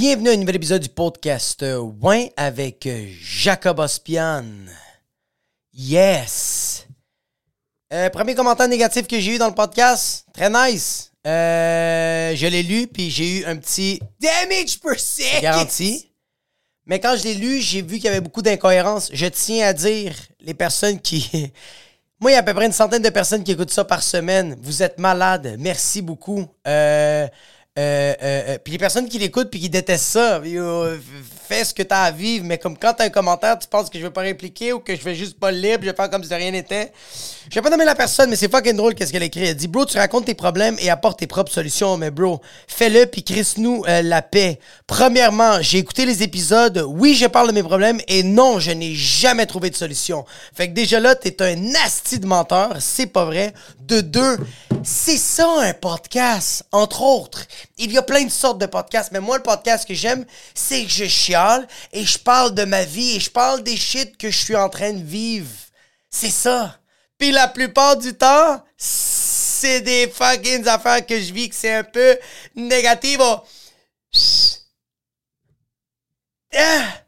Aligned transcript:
Bienvenue 0.00 0.28
à 0.28 0.32
un 0.34 0.36
nouvel 0.36 0.54
épisode 0.54 0.80
du 0.80 0.88
podcast 0.90 1.60
euh, 1.64 1.78
Ouin 1.78 2.26
avec 2.36 2.86
euh, 2.86 3.08
Jacob 3.20 3.80
Ospian. 3.80 4.44
Yes! 5.74 6.86
Euh, 7.92 8.08
premier 8.08 8.36
commentaire 8.36 8.68
négatif 8.68 9.08
que 9.08 9.18
j'ai 9.18 9.34
eu 9.34 9.38
dans 9.38 9.48
le 9.48 9.56
podcast, 9.56 10.24
très 10.32 10.50
nice. 10.50 11.10
Euh, 11.26 12.32
je 12.36 12.46
l'ai 12.46 12.62
lu, 12.62 12.86
puis 12.86 13.10
j'ai 13.10 13.40
eu 13.40 13.44
un 13.46 13.56
petit 13.56 14.00
Damage 14.20 14.78
per 14.78 15.00
second. 15.00 15.42
garanti. 15.42 16.12
Mais 16.86 17.00
quand 17.00 17.16
je 17.16 17.24
l'ai 17.24 17.34
lu, 17.34 17.60
j'ai 17.60 17.82
vu 17.82 17.96
qu'il 17.96 18.04
y 18.04 18.08
avait 18.08 18.20
beaucoup 18.20 18.42
d'incohérences. 18.42 19.10
Je 19.12 19.26
tiens 19.26 19.66
à 19.66 19.72
dire, 19.72 20.14
les 20.38 20.54
personnes 20.54 21.00
qui... 21.00 21.28
Moi, 22.20 22.30
il 22.30 22.34
y 22.34 22.36
a 22.36 22.40
à 22.40 22.44
peu 22.44 22.54
près 22.54 22.66
une 22.66 22.72
centaine 22.72 23.02
de 23.02 23.10
personnes 23.10 23.42
qui 23.42 23.50
écoutent 23.50 23.72
ça 23.72 23.84
par 23.84 24.04
semaine. 24.04 24.56
Vous 24.60 24.80
êtes 24.80 25.00
malades. 25.00 25.56
Merci 25.58 26.02
beaucoup. 26.02 26.46
Euh, 26.68 27.26
euh, 27.78 28.12
euh, 28.20 28.42
euh, 28.48 28.58
puis 28.62 28.72
les 28.72 28.78
personnes 28.78 29.08
qui 29.08 29.20
l'écoutent 29.20 29.50
puis 29.50 29.60
qui 29.60 29.70
détestent 29.70 30.04
ça, 30.04 30.42
fais 31.48 31.64
ce 31.64 31.72
que 31.72 31.84
t'as 31.84 32.02
à 32.02 32.10
vivre. 32.10 32.44
Mais 32.44 32.58
comme 32.58 32.76
quand 32.76 32.92
t'as 32.94 33.04
un 33.04 33.08
commentaire, 33.08 33.56
tu 33.56 33.68
penses 33.68 33.88
que 33.88 33.98
je 33.98 34.02
vais 34.04 34.10
pas 34.10 34.22
répliquer 34.22 34.72
ou 34.72 34.80
que 34.80 34.96
je 34.96 35.02
vais 35.02 35.14
juste 35.14 35.38
pas 35.38 35.52
le 35.52 35.58
lire 35.58 35.78
puis 35.78 35.86
je 35.86 35.92
vais 35.92 35.96
faire 35.96 36.10
comme 36.10 36.24
si 36.24 36.28
de 36.28 36.34
rien 36.34 36.50
n'était. 36.50 36.92
Je 37.48 37.54
vais 37.54 37.62
pas 37.62 37.70
nommer 37.70 37.84
la 37.84 37.94
personne, 37.94 38.30
mais 38.30 38.36
c'est 38.36 38.50
fucking 38.50 38.76
drôle 38.76 38.94
qu'est-ce 38.94 39.12
qu'elle 39.12 39.22
écrit. 39.22 39.44
Elle 39.44 39.54
dit, 39.54 39.68
bro, 39.68 39.86
tu 39.86 39.96
racontes 39.96 40.24
tes 40.24 40.34
problèmes 40.34 40.76
et 40.80 40.90
apportes 40.90 41.20
tes 41.20 41.28
propres 41.28 41.52
solutions. 41.52 41.96
Mais 41.96 42.10
bro, 42.10 42.40
fais-le 42.66 43.06
puis 43.06 43.22
crisse-nous 43.22 43.84
la 43.86 44.22
paix. 44.22 44.58
Premièrement, 44.88 45.62
j'ai 45.62 45.78
écouté 45.78 46.04
les 46.04 46.24
épisodes. 46.24 46.84
Oui, 46.88 47.14
je 47.14 47.26
parle 47.26 47.46
de 47.46 47.52
mes 47.52 47.62
problèmes 47.62 48.00
et 48.08 48.24
non, 48.24 48.58
je 48.58 48.72
n'ai 48.72 48.94
jamais 48.94 49.46
trouvé 49.46 49.70
de 49.70 49.76
solution. 49.76 50.24
Fait 50.52 50.68
que 50.68 50.74
déjà 50.74 50.98
là, 50.98 51.14
t'es 51.14 51.40
un 51.42 51.54
nasty 51.54 52.18
de 52.18 52.26
menteur. 52.26 52.76
C'est 52.80 53.06
pas 53.06 53.24
vrai. 53.24 53.54
De 53.80 54.00
deux, 54.00 54.36
c'est 54.84 55.16
ça 55.16 55.48
un 55.60 55.74
podcast, 55.74 56.64
entre 56.72 57.02
autres. 57.02 57.46
Il 57.76 57.92
y 57.92 57.98
a 57.98 58.02
plein 58.02 58.24
de 58.24 58.30
sortes 58.30 58.58
de 58.58 58.66
podcasts, 58.66 59.12
mais 59.12 59.20
moi, 59.20 59.36
le 59.36 59.42
podcast 59.42 59.86
que 59.86 59.94
j'aime, 59.94 60.24
c'est 60.54 60.84
que 60.84 60.90
je 60.90 61.06
chiale 61.06 61.66
et 61.92 62.04
je 62.04 62.18
parle 62.18 62.54
de 62.54 62.64
ma 62.64 62.84
vie 62.84 63.16
et 63.16 63.20
je 63.20 63.30
parle 63.30 63.62
des 63.62 63.76
shit 63.76 64.16
que 64.16 64.30
je 64.30 64.36
suis 64.36 64.56
en 64.56 64.68
train 64.68 64.92
de 64.92 65.02
vivre. 65.02 65.50
C'est 66.10 66.30
ça. 66.30 66.78
Puis 67.18 67.32
la 67.32 67.48
plupart 67.48 67.96
du 67.96 68.14
temps, 68.14 68.62
c'est 68.76 69.80
des 69.80 70.08
fucking 70.08 70.66
affaires 70.68 71.04
que 71.04 71.20
je 71.20 71.32
vis 71.32 71.48
que 71.48 71.54
c'est 71.54 71.74
un 71.74 71.84
peu 71.84 72.16
négatif. 72.54 73.18
Oh. 73.20 73.42
Ah. 76.54 77.07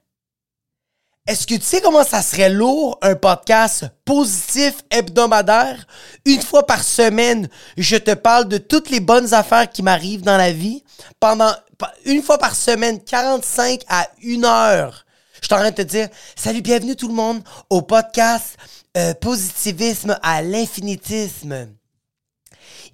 Est-ce 1.30 1.46
que 1.46 1.54
tu 1.54 1.62
sais 1.62 1.80
comment 1.80 2.02
ça 2.02 2.22
serait 2.22 2.50
lourd 2.50 2.98
un 3.02 3.14
podcast 3.14 3.84
positif 4.04 4.74
hebdomadaire? 4.90 5.86
Une 6.24 6.42
fois 6.42 6.66
par 6.66 6.82
semaine, 6.82 7.48
je 7.76 7.94
te 7.94 8.14
parle 8.14 8.48
de 8.48 8.58
toutes 8.58 8.90
les 8.90 8.98
bonnes 8.98 9.32
affaires 9.32 9.70
qui 9.70 9.84
m'arrivent 9.84 10.22
dans 10.22 10.36
la 10.36 10.50
vie. 10.50 10.82
Pendant 11.20 11.52
une 12.04 12.20
fois 12.20 12.38
par 12.38 12.56
semaine, 12.56 13.00
45 13.00 13.82
à 13.88 14.08
1 14.26 14.42
heure. 14.42 15.06
Je 15.40 15.46
suis 15.46 15.54
en 15.54 15.58
train 15.58 15.70
de 15.70 15.76
te 15.76 15.82
dire, 15.82 16.08
salut, 16.34 16.62
bienvenue 16.62 16.96
tout 16.96 17.06
le 17.06 17.14
monde 17.14 17.44
au 17.68 17.82
podcast 17.82 18.56
euh, 18.96 19.14
Positivisme 19.14 20.18
à 20.24 20.42
l'infinitisme. 20.42 21.68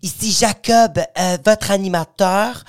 Ici 0.03 0.31
Jacob, 0.31 0.99
euh, 1.19 1.39
votre 1.43 1.71
animateur. 1.71 2.65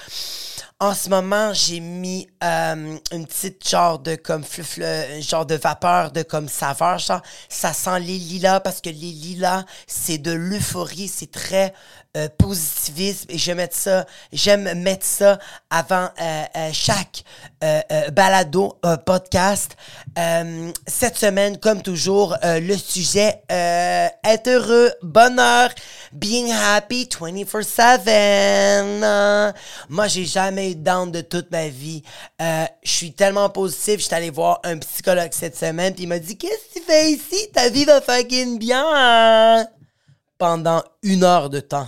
En 0.80 0.94
ce 0.94 1.10
moment, 1.10 1.54
j'ai 1.56 1.80
mis 1.80 2.28
euh, 2.44 2.98
une 3.12 3.26
petite 3.26 3.68
genre 3.68 3.98
de 3.98 4.14
comme 4.14 4.44
flufle, 4.44 4.84
un 4.84 5.22
genre 5.22 5.48
de 5.48 5.56
vapeur 5.56 6.12
de 6.12 6.22
comme 6.22 6.48
saveur. 6.48 7.00
Genre, 7.00 7.24
ça 7.50 7.74
sent 7.74 8.00
les 8.02 8.20
lilas 8.20 8.60
parce 8.60 8.80
que 8.80 8.90
les 8.92 8.94
lilas, 8.94 9.66
c'est 9.88 10.20
de 10.20 10.32
l'euphorie, 10.32 11.08
c'est 11.08 11.32
très 11.32 11.74
euh, 12.18 12.28
positivisme 12.38 13.28
et 13.30 13.38
je 13.38 13.52
mettre 13.52 13.76
ça, 13.76 14.06
j'aime 14.32 14.74
mettre 14.82 15.06
ça 15.06 15.40
avant 15.70 16.10
euh, 16.22 16.44
euh, 16.56 16.70
chaque 16.74 17.24
balado 18.14 18.80
podcast. 19.06 19.76
Cette 20.86 21.18
semaine, 21.18 21.58
comme 21.58 21.82
toujours, 21.82 22.36
le 22.44 22.76
sujet 22.76 23.42
être 23.50 24.48
heureux, 24.48 24.92
bonheur, 25.02 25.70
being 26.12 26.52
happy 26.52 27.06
24/7. 27.06 28.08
Euh, 28.08 29.52
moi, 29.90 30.08
j'ai 30.08 30.26
jamais 30.26 30.72
eu 30.72 30.76
de 30.76 30.82
down 30.82 31.12
de 31.12 31.22
toute 31.22 31.52
ma 31.52 31.68
vie. 31.70 32.04
Je 32.40 32.68
suis 32.84 33.14
tellement 33.14 33.50
positif. 33.50 34.02
J'étais 34.02 34.16
allé 34.16 34.30
voir 34.30 34.60
un 34.64 34.78
psychologue 34.78 35.32
cette 35.32 35.58
semaine, 35.58 35.94
puis 35.94 36.04
il 36.04 36.08
m'a 36.08 36.20
dit 36.20 36.38
qu'est-ce 36.38 36.74
que 36.74 36.80
tu 36.80 36.86
fais 36.86 37.12
ici? 37.12 37.50
Ta 37.54 37.70
vie 37.70 37.86
va 37.86 38.02
fucking 38.02 38.60
bien. 38.60 39.68
Pendant 40.38 40.84
une 41.02 41.24
heure 41.24 41.50
de 41.50 41.60
temps. 41.60 41.88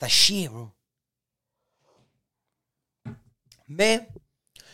À 0.00 0.08
chier, 0.08 0.48
bro. 0.48 0.68
Mais 3.68 4.08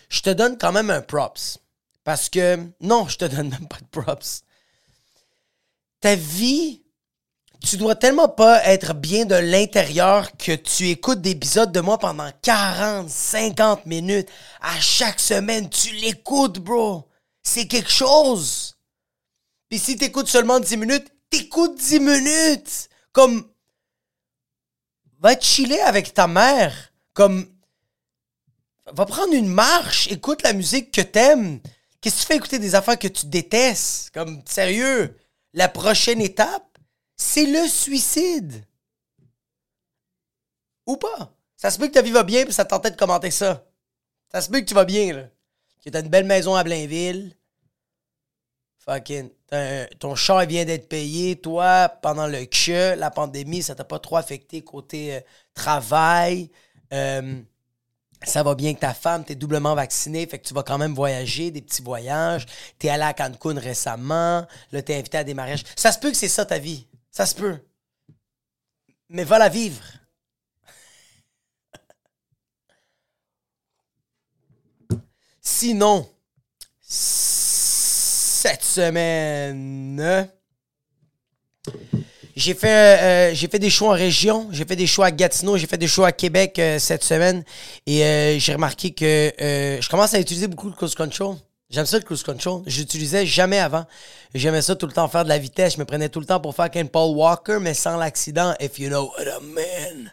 je 0.09 0.21
te 0.21 0.31
donne 0.31 0.57
quand 0.57 0.73
même 0.73 0.91
un 0.91 1.03
props. 1.03 1.59
Parce 2.05 2.29
que, 2.29 2.57
non, 2.81 3.09
je 3.09 3.19
te 3.19 3.25
donne 3.25 3.51
même 3.51 3.69
pas 3.69 3.81
de 3.81 3.87
props. 3.87 4.43
Ta 6.01 6.15
vie, 6.15 6.85
tu 7.65 7.77
dois 7.77 7.97
tellement 7.97 8.29
pas 8.29 8.65
être 8.65 8.95
bien 8.95 9.25
de 9.25 9.35
l'intérieur 9.35 10.37
que 10.37 10.55
tu 10.55 10.89
écoutes 10.89 11.21
des 11.21 11.31
épisodes 11.31 11.73
de 11.73 11.81
moi 11.81 11.99
pendant 11.99 12.31
40, 12.43 13.11
50 13.11 13.87
minutes. 13.87 14.29
À 14.61 14.79
chaque 14.81 15.19
semaine, 15.19 15.69
tu 15.69 15.93
l'écoutes, 15.95 16.61
bro. 16.61 17.09
C'est 17.43 17.67
quelque 17.67 17.91
chose. 17.91 18.77
Puis 19.69 19.81
si 19.81 19.97
t'écoutes 19.97 20.29
seulement 20.29 20.61
10 20.61 20.77
minutes, 20.77 21.13
t'écoutes 21.29 21.77
10 21.77 21.99
minutes. 21.99 22.89
Comme, 23.13 23.51
va 25.27 25.41
chiller 25.41 25.81
avec 25.81 26.15
ta 26.15 26.29
mère. 26.29 26.93
Comme, 27.13 27.53
va 28.87 29.07
prendre 29.07 29.35
une 29.35 29.49
marche, 29.49 30.07
écoute 30.09 30.43
la 30.43 30.53
musique 30.53 30.93
que 30.93 31.01
t'aimes. 31.01 31.61
Qu'est-ce 32.01 32.17
que 32.17 32.21
tu 32.21 32.27
fais 32.27 32.37
écouter 32.37 32.59
des 32.61 32.77
affaires 32.77 32.99
que 32.99 33.09
tu 33.09 33.27
détestes? 33.27 34.11
Comme, 34.11 34.43
sérieux, 34.47 35.19
la 35.53 35.69
prochaine 35.69 36.21
étape, 36.21 36.79
c'est 37.17 37.47
le 37.47 37.67
suicide. 37.67 38.65
Ou 40.87 40.97
pas. 40.97 41.35
Ça 41.57 41.71
se 41.73 41.79
peut 41.79 41.89
que 41.89 41.95
ta 41.95 42.03
vie 42.03 42.13
va 42.13 42.23
bien, 42.23 42.45
puis 42.45 42.53
ça 42.53 42.65
te 42.65 42.71
tentait 42.71 42.93
de 42.93 42.97
commenter 42.97 43.33
ça. 43.33 43.67
Ça 44.31 44.41
se 44.41 44.49
peut 44.49 44.61
que 44.61 44.67
tu 44.67 44.75
vas 44.75 44.85
bien, 44.85 45.13
là. 45.13 45.25
Que 45.83 45.91
t'as 45.91 46.03
une 46.03 46.09
belle 46.09 46.27
maison 46.27 46.55
à 46.55 46.63
Blainville. 46.63 47.37
Fucking. 48.89 49.31
ton 49.99 50.15
char 50.15 50.47
vient 50.47 50.65
d'être 50.65 50.89
payé. 50.89 51.37
Toi, 51.37 51.89
pendant 52.03 52.27
le 52.29 52.45
que 52.45 52.95
la 52.97 53.11
pandémie, 53.11 53.63
ça 53.63 53.75
t'a 53.75 53.85
pas 53.85 53.99
trop 53.99 54.17
affecté 54.17 54.63
côté 54.63 55.17
euh, 55.17 55.21
travail. 55.55 56.51
Euh, 56.93 57.41
ça 58.23 58.43
va 58.43 58.55
bien 58.55 58.75
que 58.75 58.81
ta 58.81 58.95
femme, 58.95 59.25
t'es 59.25 59.35
doublement 59.35 59.75
vacciné, 59.75 60.27
fait 60.27 60.39
que 60.39 60.47
tu 60.47 60.55
vas 60.55 60.63
quand 60.63 60.79
même 60.79 60.95
voyager, 60.95 61.51
des 61.51 61.61
petits 61.63 61.83
voyages. 61.83 62.47
T'es 62.79 62.89
allé 62.89 63.03
à 63.03 63.13
Cancun 63.13 63.59
récemment, 63.59 64.47
là, 64.73 64.83
t'es 64.83 64.95
invité 64.95 65.19
à 65.19 65.25
des 65.25 65.35
mariages. 65.35 65.65
Ça 65.77 65.93
se 65.93 65.99
peut 65.99 66.11
que 66.11 66.17
c'est 66.17 66.29
ça 66.29 66.47
ta 66.47 66.59
vie. 66.59 66.87
Ça 67.11 67.27
se 67.27 67.35
peut. 67.35 67.59
Mais 69.09 69.25
va 69.25 69.39
la 69.39 69.49
vivre. 69.49 69.83
Sinon, 75.41 76.09
cette 78.47 78.63
semaine, 78.63 80.31
j'ai 82.37 82.55
fait, 82.55 82.69
euh, 82.71 83.35
j'ai 83.35 83.49
fait 83.49 83.59
des 83.59 83.71
shows 83.71 83.89
en 83.89 83.93
région, 83.93 84.47
j'ai 84.53 84.65
fait 84.65 84.77
des 84.77 84.87
shows 84.87 85.03
à 85.03 85.11
Gatineau, 85.11 85.57
j'ai 85.57 85.67
fait 85.67 85.79
des 85.79 85.89
shows 85.89 86.05
à 86.05 86.13
Québec 86.13 86.57
euh, 86.61 86.79
cette 86.79 87.03
semaine 87.03 87.43
et 87.87 88.05
euh, 88.05 88.39
j'ai 88.39 88.53
remarqué 88.53 88.93
que 88.95 89.33
je 89.37 89.89
commence 89.89 90.15
à 90.15 90.21
utiliser 90.21 90.47
beaucoup 90.47 90.69
le 90.69 90.75
cruise 90.75 90.95
control. 90.95 91.35
J'aime 91.71 91.87
ça 91.87 91.99
le 91.99 92.05
cruise 92.05 92.23
control. 92.23 92.63
J'utilisais 92.67 93.27
jamais 93.27 93.59
avant. 93.59 93.85
J'aimais 94.33 94.63
ça 94.63 94.77
tout 94.77 94.87
le 94.87 94.93
temps 94.93 95.09
faire 95.09 95.25
de 95.25 95.29
la 95.29 95.39
vitesse. 95.39 95.75
Je 95.75 95.81
me 95.81 95.85
prenais 95.85 96.09
tout 96.09 96.21
le 96.21 96.27
temps 96.27 96.39
pour 96.39 96.55
faire 96.55 96.71
qu'un 96.71 96.87
Paul 96.87 97.17
Walker, 97.17 97.59
mais 97.61 97.75
sans 97.75 97.97
l'accident. 97.97 98.55
If 98.61 98.79
you 98.79 98.89
know 98.89 99.11
what 99.19 99.25
I 99.25 99.43
mean. 99.43 100.13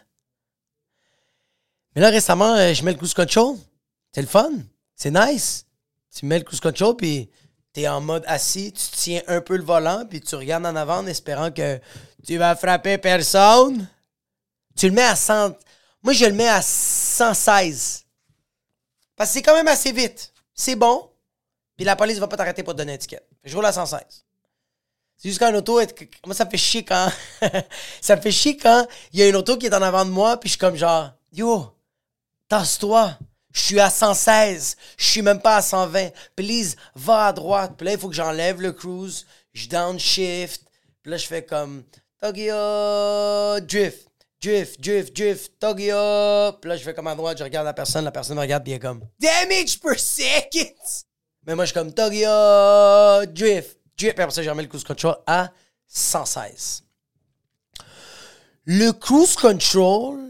Mais 1.94 2.02
là, 2.02 2.10
récemment, 2.10 2.56
je 2.74 2.82
mets 2.82 2.90
le 2.90 2.96
cruise 2.96 3.14
control. 3.14 3.54
C'est 4.12 4.22
le 4.22 4.26
fun. 4.26 4.50
C'est 4.96 5.12
nice. 5.12 5.66
Tu 6.12 6.26
mets 6.26 6.38
le 6.38 6.44
cruise 6.44 6.58
control, 6.58 6.96
puis 6.96 7.30
t'es 7.74 7.88
en 7.88 8.00
mode 8.00 8.24
assis, 8.26 8.72
tu 8.72 8.86
tiens 8.92 9.22
un 9.26 9.40
peu 9.40 9.56
le 9.56 9.64
volant, 9.64 10.06
puis 10.08 10.20
tu 10.20 10.34
regardes 10.36 10.64
en 10.64 10.76
avant 10.76 10.98
en 10.98 11.06
espérant 11.06 11.50
que 11.50 11.78
tu 12.24 12.38
vas 12.38 12.56
frapper 12.56 12.96
personne. 12.96 13.86
Tu 14.76 14.88
le 14.88 14.94
mets 14.94 15.02
à 15.02 15.16
100... 15.16 15.56
Moi, 16.02 16.12
je 16.12 16.24
le 16.24 16.32
mets 16.32 16.48
à 16.48 16.62
116. 16.62 18.04
Parce 19.16 19.30
que 19.30 19.34
c'est 19.34 19.42
quand 19.42 19.54
même 19.54 19.68
assez 19.68 19.92
vite. 19.92 20.32
C'est 20.54 20.76
bon. 20.76 21.10
Puis 21.76 21.84
la 21.84 21.96
police 21.96 22.18
va 22.18 22.28
pas 22.28 22.36
t'arrêter 22.36 22.62
pour 22.62 22.74
te 22.74 22.78
donner 22.78 22.96
que 22.96 23.16
Je 23.42 23.54
roule 23.54 23.66
à 23.66 23.72
116. 23.72 24.00
C'est 25.16 25.28
juste 25.28 25.40
quand 25.40 25.50
une 25.50 25.56
auto 25.56 25.80
est... 25.80 25.94
Moi, 26.24 26.34
ça 26.34 26.44
me 26.44 26.50
fait 26.50 26.56
chier 26.56 26.84
quand... 26.84 27.10
ça 28.00 28.16
me 28.16 28.20
fait 28.20 28.32
chier 28.32 28.56
quand 28.56 28.86
il 29.12 29.18
y 29.18 29.22
a 29.22 29.28
une 29.28 29.36
auto 29.36 29.56
qui 29.56 29.66
est 29.66 29.74
en 29.74 29.82
avant 29.82 30.04
de 30.04 30.10
moi, 30.10 30.38
puis 30.38 30.48
je 30.48 30.52
suis 30.52 30.58
comme 30.58 30.76
genre... 30.76 31.10
Yo, 31.32 31.74
tasse-toi. 32.48 33.18
Je 33.54 33.60
suis 33.60 33.80
à 33.80 33.88
116. 33.88 34.76
Je 34.98 35.04
suis 35.04 35.22
même 35.22 35.40
pas 35.40 35.56
à 35.56 35.62
120. 35.62 36.10
Please, 36.36 36.76
va 36.94 37.28
à 37.28 37.32
droite. 37.32 37.72
Puis 37.78 37.86
là, 37.86 37.92
il 37.92 37.98
faut 37.98 38.08
que 38.08 38.14
j'enlève 38.14 38.60
le 38.60 38.72
cruise. 38.72 39.24
Je 39.52 39.68
downshift. 39.68 40.62
Puis 41.02 41.10
là, 41.10 41.16
je 41.16 41.26
fais 41.26 41.44
comme 41.44 41.84
Tokyo 42.20 43.60
Drift. 43.60 44.08
drift, 44.42 44.80
drift, 44.80 45.16
drift, 45.16 45.52
Tokyo. 45.58 46.52
Puis 46.60 46.68
là, 46.68 46.76
je 46.76 46.82
fais 46.82 46.94
comme 46.94 47.06
à 47.06 47.14
droite, 47.14 47.38
je 47.38 47.44
regarde 47.44 47.64
la 47.64 47.72
personne, 47.72 48.04
la 48.04 48.10
personne 48.10 48.36
me 48.36 48.42
regarde, 48.42 48.62
puis 48.62 48.72
elle 48.72 48.76
est 48.76 48.80
comme 48.80 49.02
damage 49.18 49.80
per 49.80 49.98
second. 49.98 50.74
Mais 51.46 51.54
moi, 51.54 51.64
je 51.64 51.70
suis 51.70 51.78
comme 51.78 51.92
Tokyo, 51.92 53.26
drift, 53.32 53.34
drift. 53.34 53.78
Puis 53.96 54.10
après 54.10 54.30
ça, 54.30 54.42
le 54.42 54.66
cruise 54.66 54.84
control 54.84 55.16
à 55.26 55.50
116. 55.86 56.82
Le 58.66 58.90
cruise 58.92 59.36
control, 59.36 60.20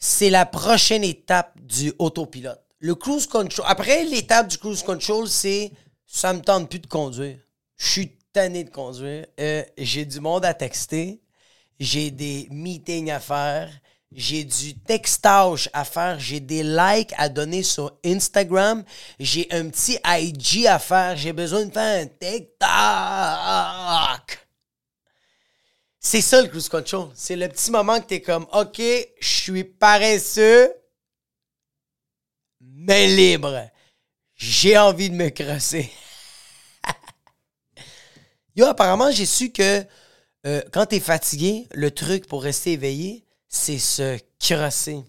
c'est 0.00 0.30
la 0.30 0.46
prochaine 0.46 1.04
étape 1.04 1.52
du 1.60 1.92
autopilote. 1.98 2.64
Le 2.78 2.94
cruise 2.94 3.26
control. 3.26 3.66
Après, 3.68 4.04
l'étape 4.04 4.48
du 4.48 4.56
cruise 4.56 4.82
control, 4.82 5.28
c'est 5.28 5.70
ça 6.06 6.32
me 6.32 6.40
tente 6.40 6.70
plus 6.70 6.78
de 6.78 6.86
conduire. 6.86 7.36
Je 7.76 7.86
suis 7.86 8.16
tanné 8.32 8.64
de 8.64 8.70
conduire. 8.70 9.26
Euh, 9.38 9.62
j'ai 9.76 10.06
du 10.06 10.18
monde 10.20 10.46
à 10.46 10.54
texter. 10.54 11.20
J'ai 11.78 12.10
des 12.10 12.48
meetings 12.50 13.10
à 13.10 13.20
faire. 13.20 13.70
J'ai 14.12 14.44
du 14.44 14.74
textage 14.74 15.68
à 15.72 15.84
faire. 15.84 16.18
J'ai 16.18 16.40
des 16.40 16.62
likes 16.62 17.12
à 17.18 17.28
donner 17.28 17.62
sur 17.62 17.92
Instagram. 18.04 18.82
J'ai 19.18 19.46
un 19.50 19.68
petit 19.68 19.98
IG 20.04 20.66
à 20.66 20.78
faire. 20.78 21.14
J'ai 21.16 21.34
besoin 21.34 21.66
de 21.66 21.72
faire 21.72 22.02
un 22.02 22.06
TikTok. 22.06 22.70
C'est 26.02 26.22
ça 26.22 26.40
le 26.40 26.48
cruise 26.48 26.70
control. 26.70 27.10
C'est 27.14 27.36
le 27.36 27.46
petit 27.48 27.70
moment 27.70 28.00
que 28.00 28.06
t'es 28.06 28.22
comme, 28.22 28.46
OK, 28.54 28.78
je 28.78 29.06
suis 29.20 29.64
paresseux, 29.64 30.72
mais 32.58 33.06
libre. 33.06 33.68
J'ai 34.34 34.78
envie 34.78 35.10
de 35.10 35.14
me 35.14 35.28
crosser. 35.28 35.92
Yo, 38.56 38.64
apparemment, 38.64 39.10
j'ai 39.10 39.26
su 39.26 39.52
que 39.52 39.84
euh, 40.46 40.62
quand 40.72 40.86
t'es 40.86 41.00
fatigué, 41.00 41.68
le 41.72 41.90
truc 41.90 42.26
pour 42.26 42.42
rester 42.42 42.72
éveillé, 42.72 43.26
c'est 43.46 43.78
se 43.78 44.18
crosser. 44.38 45.04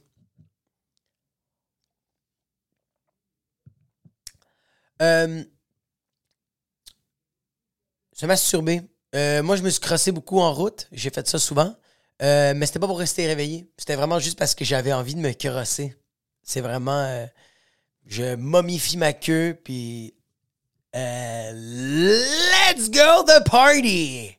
Euh, 5.02 5.44
se 8.12 8.26
masturber. 8.26 8.91
Euh, 9.16 9.44
moi, 9.44 9.56
je 9.56 9.62
me 9.62 9.70
suis 9.70 9.82
crossé 9.82 10.12
beaucoup 10.12 10.40
en 10.40 10.54
route. 10.54 10.88
J'ai 10.92 11.10
fait 11.10 11.28
ça 11.28 11.40
souvent. 11.40 11.76
Euh, 12.22 12.54
mais 12.56 12.66
c'était 12.66 12.80
pas 12.80 12.88
pour 12.88 13.00
rester 13.00 13.26
réveillé. 13.26 13.68
C'était 13.78 13.96
vraiment 13.96 14.20
juste 14.20 14.38
parce 14.38 14.54
que 14.54 14.64
j'avais 14.64 14.94
envie 14.94 15.16
de 15.16 15.20
me 15.20 15.34
crosser. 15.34 15.96
C'est 16.44 16.62
vraiment. 16.62 17.02
Euh, 17.02 17.26
je 18.06 18.36
momifie 18.36 18.98
ma 18.98 19.14
queue, 19.14 19.58
puis. 19.64 20.14
Euh, 20.96 21.52
let's 21.54 22.90
go 22.90 23.24
the 23.26 23.42
party! 23.46 24.38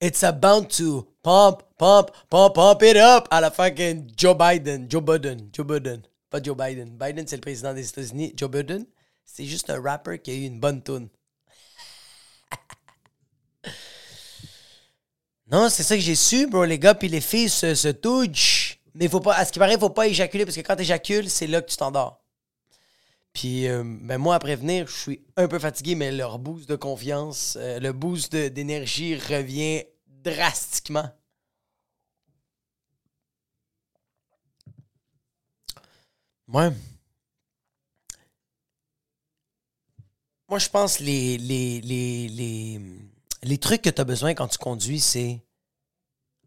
It's 0.00 0.24
about 0.24 0.68
to 0.76 1.06
pump, 1.22 1.62
pump, 1.78 2.10
pump, 2.28 2.54
pump 2.54 2.82
it 2.82 2.96
up 2.96 3.28
à 3.30 3.40
la 3.40 3.50
fucking 3.50 4.12
Joe 4.16 4.36
Biden. 4.36 4.90
Joe 4.90 5.02
Biden. 5.02 5.48
Joe 5.52 5.64
Biden. 5.64 6.02
Pas 6.28 6.42
Joe 6.42 6.56
Biden. 6.56 6.98
Biden, 6.98 7.26
c'est 7.26 7.36
le 7.36 7.40
président 7.40 7.72
des 7.72 7.88
États-Unis. 7.88 8.34
Joe 8.36 8.50
Biden, 8.50 8.84
c'est 9.24 9.44
juste 9.44 9.70
un 9.70 9.80
rapper 9.80 10.18
qui 10.18 10.32
a 10.32 10.34
eu 10.34 10.42
une 10.42 10.60
bonne 10.60 10.82
tune. 10.82 11.08
Non, 15.48 15.68
c'est 15.68 15.82
ça 15.82 15.94
que 15.94 16.00
j'ai 16.02 16.14
su, 16.14 16.46
bro. 16.46 16.64
Les 16.64 16.78
gars 16.78 16.94
puis 16.94 17.08
les 17.08 17.20
filles 17.20 17.48
se, 17.48 17.90
touchent. 17.92 18.80
Mais 18.94 19.08
faut 19.08 19.20
pas, 19.20 19.34
à 19.34 19.44
ce 19.44 19.52
qui 19.52 19.58
paraît, 19.58 19.78
faut 19.78 19.90
pas 19.90 20.08
éjaculer 20.08 20.44
parce 20.44 20.56
que 20.56 20.62
quand 20.62 20.76
t'éjacules, 20.76 21.30
c'est 21.30 21.46
là 21.46 21.60
que 21.62 21.70
tu 21.70 21.76
t'endors. 21.76 22.22
Puis, 23.32 23.68
euh, 23.68 23.82
ben 23.84 24.18
moi, 24.18 24.34
à 24.34 24.38
prévenir, 24.38 24.86
je 24.88 24.96
suis 24.96 25.20
un 25.36 25.46
peu 25.46 25.58
fatigué, 25.58 25.94
mais 25.94 26.10
leur 26.10 26.38
boost 26.38 26.68
de 26.68 26.76
confiance, 26.76 27.56
euh, 27.60 27.78
le 27.80 27.92
boost 27.92 28.34
d'énergie 28.34 29.14
revient 29.16 29.84
drastiquement. 30.06 31.10
Ouais. 36.48 36.70
Moi, 40.48 40.58
je 40.58 40.68
pense 40.68 41.00
les, 41.00 41.38
les, 41.38 42.80
les 43.46 43.58
trucs 43.58 43.82
que 43.82 43.90
tu 43.90 44.00
as 44.00 44.04
besoin 44.04 44.34
quand 44.34 44.48
tu 44.48 44.58
conduis, 44.58 45.00
c'est 45.00 45.40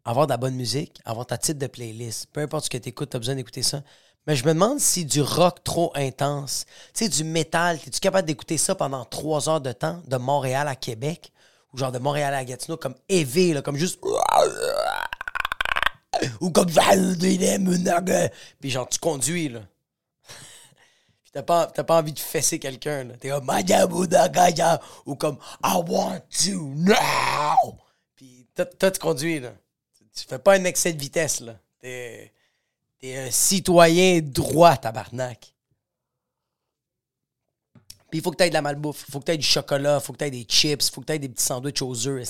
avoir 0.04 0.26
de 0.26 0.32
la 0.32 0.36
bonne 0.36 0.54
musique, 0.54 1.00
avoir 1.04 1.26
ta 1.26 1.38
titre 1.38 1.58
de 1.58 1.66
playlist. 1.66 2.26
Peu 2.32 2.40
importe 2.40 2.66
ce 2.66 2.70
que 2.70 2.78
tu 2.78 2.90
écoutes, 2.90 3.10
tu 3.10 3.16
as 3.16 3.20
besoin 3.20 3.34
d'écouter 3.34 3.62
ça. 3.62 3.82
Mais 4.26 4.36
je 4.36 4.44
me 4.44 4.52
demande 4.52 4.80
si 4.80 5.06
du 5.06 5.22
rock 5.22 5.64
trop 5.64 5.92
intense, 5.94 6.66
tu 6.92 7.04
sais, 7.04 7.08
du 7.08 7.24
métal, 7.24 7.76
es-tu 7.86 8.00
capable 8.00 8.26
d'écouter 8.26 8.58
ça 8.58 8.74
pendant 8.74 9.06
trois 9.06 9.48
heures 9.48 9.62
de 9.62 9.72
temps, 9.72 10.02
de 10.06 10.16
Montréal 10.18 10.68
à 10.68 10.76
Québec, 10.76 11.32
ou 11.72 11.78
genre 11.78 11.90
de 11.90 11.98
Montréal 11.98 12.34
à 12.34 12.44
Gatineau, 12.44 12.76
comme 12.76 12.94
élevé, 13.08 13.54
là, 13.54 13.62
comme 13.62 13.76
juste. 13.76 13.98
Ou 16.40 16.50
comme. 16.50 16.66
Puis 18.60 18.70
genre, 18.70 18.88
tu 18.88 18.98
conduis, 18.98 19.48
là. 19.48 19.60
T'as 21.32 21.42
pas, 21.42 21.66
t'as 21.66 21.84
pas 21.84 21.98
envie 21.98 22.12
de 22.12 22.18
fesser 22.18 22.58
quelqu'un, 22.58 23.04
là. 23.04 23.14
T'es 23.16 23.28
comme. 23.28 23.44
Madabudagaya 23.44 24.80
Ou 25.06 25.14
comme. 25.14 25.38
I 25.62 25.76
want 25.86 26.22
to 26.44 26.74
now! 26.74 27.78
Puis 28.16 28.46
toi, 28.54 28.90
tu 28.90 28.98
conduis, 28.98 29.40
là. 29.40 29.52
Tu 30.14 30.24
fais 30.26 30.38
pas 30.38 30.54
un 30.54 30.64
excès 30.64 30.92
de 30.92 31.00
vitesse, 31.00 31.40
là. 31.40 31.54
T'es. 31.80 32.32
T'es 32.98 33.16
un 33.16 33.30
citoyen 33.30 34.20
droit, 34.20 34.76
tabarnak. 34.76 35.54
Puis 38.10 38.18
il 38.18 38.22
faut 38.22 38.32
que 38.32 38.36
tu 38.36 38.42
aies 38.42 38.48
de 38.48 38.54
la 38.54 38.60
malbouffe, 38.60 39.04
il 39.08 39.12
faut 39.12 39.20
que 39.20 39.26
tu 39.26 39.32
aies 39.32 39.38
du 39.38 39.46
chocolat, 39.46 39.98
il 40.02 40.04
faut 40.04 40.12
que 40.12 40.18
tu 40.18 40.24
aies 40.24 40.30
des 40.30 40.44
chips, 40.46 40.88
il 40.88 40.90
faut 40.92 41.00
que 41.00 41.06
tu 41.06 41.12
aies 41.12 41.18
des 41.18 41.28
petits 41.28 41.44
sandwichs 41.44 41.80
aux 41.80 42.08
œufs, 42.08 42.28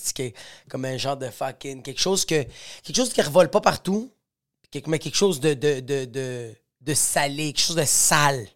comme 0.68 0.84
un 0.84 0.98
genre 0.98 1.16
de 1.16 1.28
fucking. 1.28 1.82
Quelque 1.82 2.00
chose 2.00 2.24
que. 2.24 2.44
Quelque 2.82 2.96
chose 2.96 3.12
qui 3.12 3.22
revole 3.22 3.50
pas 3.50 3.62
partout, 3.62 4.12
mais 4.86 4.98
quelque 4.98 5.16
chose 5.16 5.40
de, 5.40 5.54
de, 5.54 5.80
de, 5.80 6.54
de 6.80 6.94
salé, 6.94 7.52
quelque 7.52 7.66
chose 7.66 7.76
de 7.76 7.84
sale. 7.84 8.46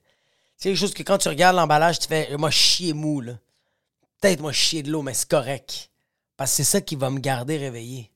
C'est 0.64 0.70
quelque 0.70 0.80
chose 0.80 0.94
que 0.94 1.02
quand 1.02 1.18
tu 1.18 1.28
regardes 1.28 1.56
l'emballage, 1.56 1.98
tu 1.98 2.08
fais 2.08 2.34
moi 2.38 2.50
chier 2.50 2.94
mou, 2.94 3.20
là. 3.20 3.34
Peut-être 4.18 4.40
moi 4.40 4.50
chier 4.50 4.82
de 4.82 4.90
l'eau, 4.90 5.02
mais 5.02 5.12
c'est 5.12 5.28
correct. 5.28 5.90
Parce 6.38 6.52
que 6.52 6.56
c'est 6.56 6.64
ça 6.64 6.80
qui 6.80 6.96
va 6.96 7.10
me 7.10 7.18
garder 7.18 7.58
réveillé. 7.58 8.10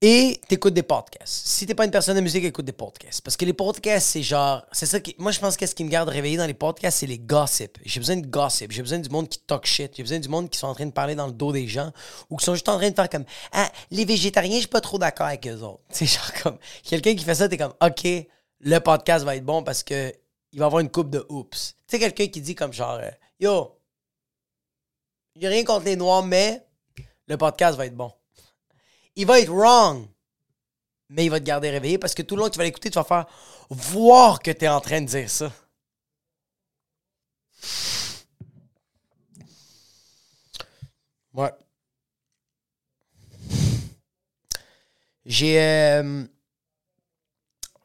Et 0.00 0.40
t'écoutes 0.46 0.74
des 0.74 0.84
podcasts. 0.84 1.48
Si 1.48 1.66
t'es 1.66 1.74
pas 1.74 1.84
une 1.84 1.90
personne 1.90 2.14
de 2.14 2.20
musique, 2.20 2.44
écoute 2.44 2.66
des 2.66 2.70
podcasts. 2.70 3.20
Parce 3.20 3.36
que 3.36 3.44
les 3.44 3.52
podcasts, 3.52 4.06
c'est 4.06 4.22
genre. 4.22 4.64
C'est 4.70 4.86
ça 4.86 5.00
qui. 5.00 5.16
Moi, 5.18 5.32
je 5.32 5.40
pense 5.40 5.56
que 5.56 5.66
ce 5.66 5.74
qui 5.74 5.82
me 5.82 5.90
garde 5.90 6.08
réveillé 6.08 6.36
dans 6.36 6.46
les 6.46 6.54
podcasts, 6.54 6.98
c'est 7.00 7.08
les 7.08 7.18
gossips. 7.18 7.76
J'ai 7.84 7.98
besoin 7.98 8.18
de 8.18 8.26
gossip. 8.28 8.70
J'ai 8.70 8.82
besoin 8.82 9.00
du 9.00 9.10
monde 9.10 9.28
qui 9.28 9.40
talk 9.40 9.66
shit. 9.66 9.96
J'ai 9.96 10.04
besoin 10.04 10.20
du 10.20 10.28
monde 10.28 10.48
qui 10.50 10.60
sont 10.60 10.68
en 10.68 10.74
train 10.76 10.86
de 10.86 10.92
parler 10.92 11.16
dans 11.16 11.26
le 11.26 11.32
dos 11.32 11.50
des 11.50 11.66
gens. 11.66 11.90
Ou 12.30 12.36
qui 12.36 12.44
sont 12.44 12.54
juste 12.54 12.68
en 12.68 12.78
train 12.78 12.90
de 12.90 12.94
faire 12.94 13.08
comme. 13.08 13.24
Ah, 13.50 13.72
les 13.90 14.04
végétariens, 14.04 14.54
je 14.54 14.60
suis 14.60 14.68
pas 14.68 14.80
trop 14.80 14.98
d'accord 14.98 15.26
avec 15.26 15.48
eux 15.48 15.62
autres. 15.62 15.82
C'est 15.90 16.06
genre 16.06 16.32
comme. 16.44 16.58
Quelqu'un 16.84 17.16
qui 17.16 17.24
fait 17.24 17.34
ça, 17.34 17.48
t'es 17.48 17.58
comme. 17.58 17.74
OK, 17.84 18.06
le 18.60 18.78
podcast 18.78 19.24
va 19.24 19.34
être 19.34 19.44
bon 19.44 19.64
parce 19.64 19.82
que 19.82 20.14
il 20.54 20.58
va 20.60 20.66
avoir 20.66 20.80
une 20.80 20.90
coupe 20.90 21.10
de 21.10 21.26
oups. 21.28 21.74
Tu 21.76 21.82
sais, 21.88 21.98
quelqu'un 21.98 22.28
qui 22.28 22.40
dit 22.40 22.54
comme 22.54 22.72
genre. 22.72 22.92
euh, 23.02 23.10
Yo, 23.38 23.78
j'ai 25.36 25.48
rien 25.48 25.64
contre 25.64 25.84
les 25.84 25.96
noirs, 25.96 26.24
mais 26.24 26.66
le 27.26 27.36
podcast 27.36 27.76
va 27.76 27.84
être 27.86 27.96
bon 27.96 28.10
il 29.16 29.26
va 29.26 29.40
être 29.40 29.50
wrong. 29.50 30.08
Mais 31.10 31.26
il 31.26 31.30
va 31.30 31.38
te 31.38 31.44
garder 31.44 31.70
réveillé 31.70 31.98
parce 31.98 32.14
que 32.14 32.22
tout 32.22 32.34
le 32.34 32.40
long 32.42 32.48
que 32.48 32.52
tu 32.54 32.58
vas 32.58 32.64
l'écouter, 32.64 32.90
tu 32.90 32.94
vas 32.98 33.04
faire 33.04 33.26
voir 33.70 34.40
que 34.40 34.50
tu 34.50 34.64
es 34.64 34.68
en 34.68 34.80
train 34.80 35.00
de 35.00 35.06
dire 35.06 35.30
ça. 35.30 35.52
Ouais. 41.32 41.52
J'ai. 45.26 45.60
euh, 45.60 46.26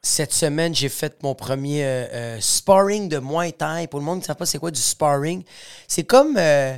cette 0.09 0.33
semaine, 0.33 0.73
j'ai 0.75 0.89
fait 0.89 1.21
mon 1.23 1.35
premier 1.35 1.83
euh, 1.85 2.07
euh, 2.11 2.41
sparring 2.41 3.07
de 3.07 3.19
Muay 3.19 3.51
Thai. 3.51 3.87
Pour 3.87 3.99
le 3.99 4.05
monde 4.05 4.19
qui 4.19 4.23
ne 4.29 4.33
sait 4.33 4.37
pas 4.37 4.45
c'est 4.45 4.59
quoi 4.59 4.71
du 4.71 4.81
sparring, 4.81 5.43
c'est 5.87 6.03
comme. 6.03 6.35
euh, 6.37 6.77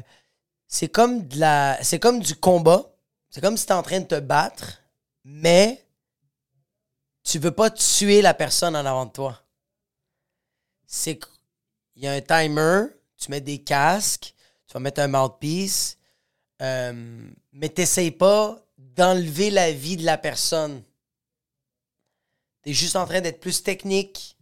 c'est 0.67 0.89
comme 0.89 1.27
de 1.27 1.39
la. 1.39 1.77
C'est 1.81 1.99
comme 1.99 2.19
du 2.19 2.35
combat. 2.35 2.93
C'est 3.29 3.41
comme 3.41 3.57
si 3.57 3.65
tu 3.65 3.71
es 3.71 3.75
en 3.75 3.83
train 3.83 3.99
de 4.01 4.05
te 4.05 4.19
battre, 4.19 4.81
mais 5.23 5.85
tu 7.23 7.39
veux 7.39 7.51
pas 7.51 7.69
tuer 7.69 8.21
la 8.21 8.33
personne 8.33 8.75
en 8.75 8.85
avant 8.85 9.05
de 9.05 9.11
toi. 9.11 9.41
C'est 10.85 11.19
il 11.95 12.03
y 12.03 12.07
a 12.07 12.13
un 12.13 12.21
timer, 12.21 12.87
tu 13.17 13.31
mets 13.31 13.41
des 13.41 13.59
casques, 13.63 14.33
tu 14.67 14.73
vas 14.73 14.79
mettre 14.79 15.01
un 15.01 15.07
mouthpiece, 15.07 15.97
euh, 16.61 17.29
mais 17.53 17.69
t'essayes 17.69 18.11
pas 18.11 18.59
d'enlever 18.77 19.51
la 19.51 19.71
vie 19.71 19.97
de 19.97 20.05
la 20.05 20.17
personne. 20.17 20.83
T'es 22.61 22.73
juste 22.73 22.95
en 22.95 23.05
train 23.05 23.21
d'être 23.21 23.39
plus 23.39 23.63
technique. 23.63 24.37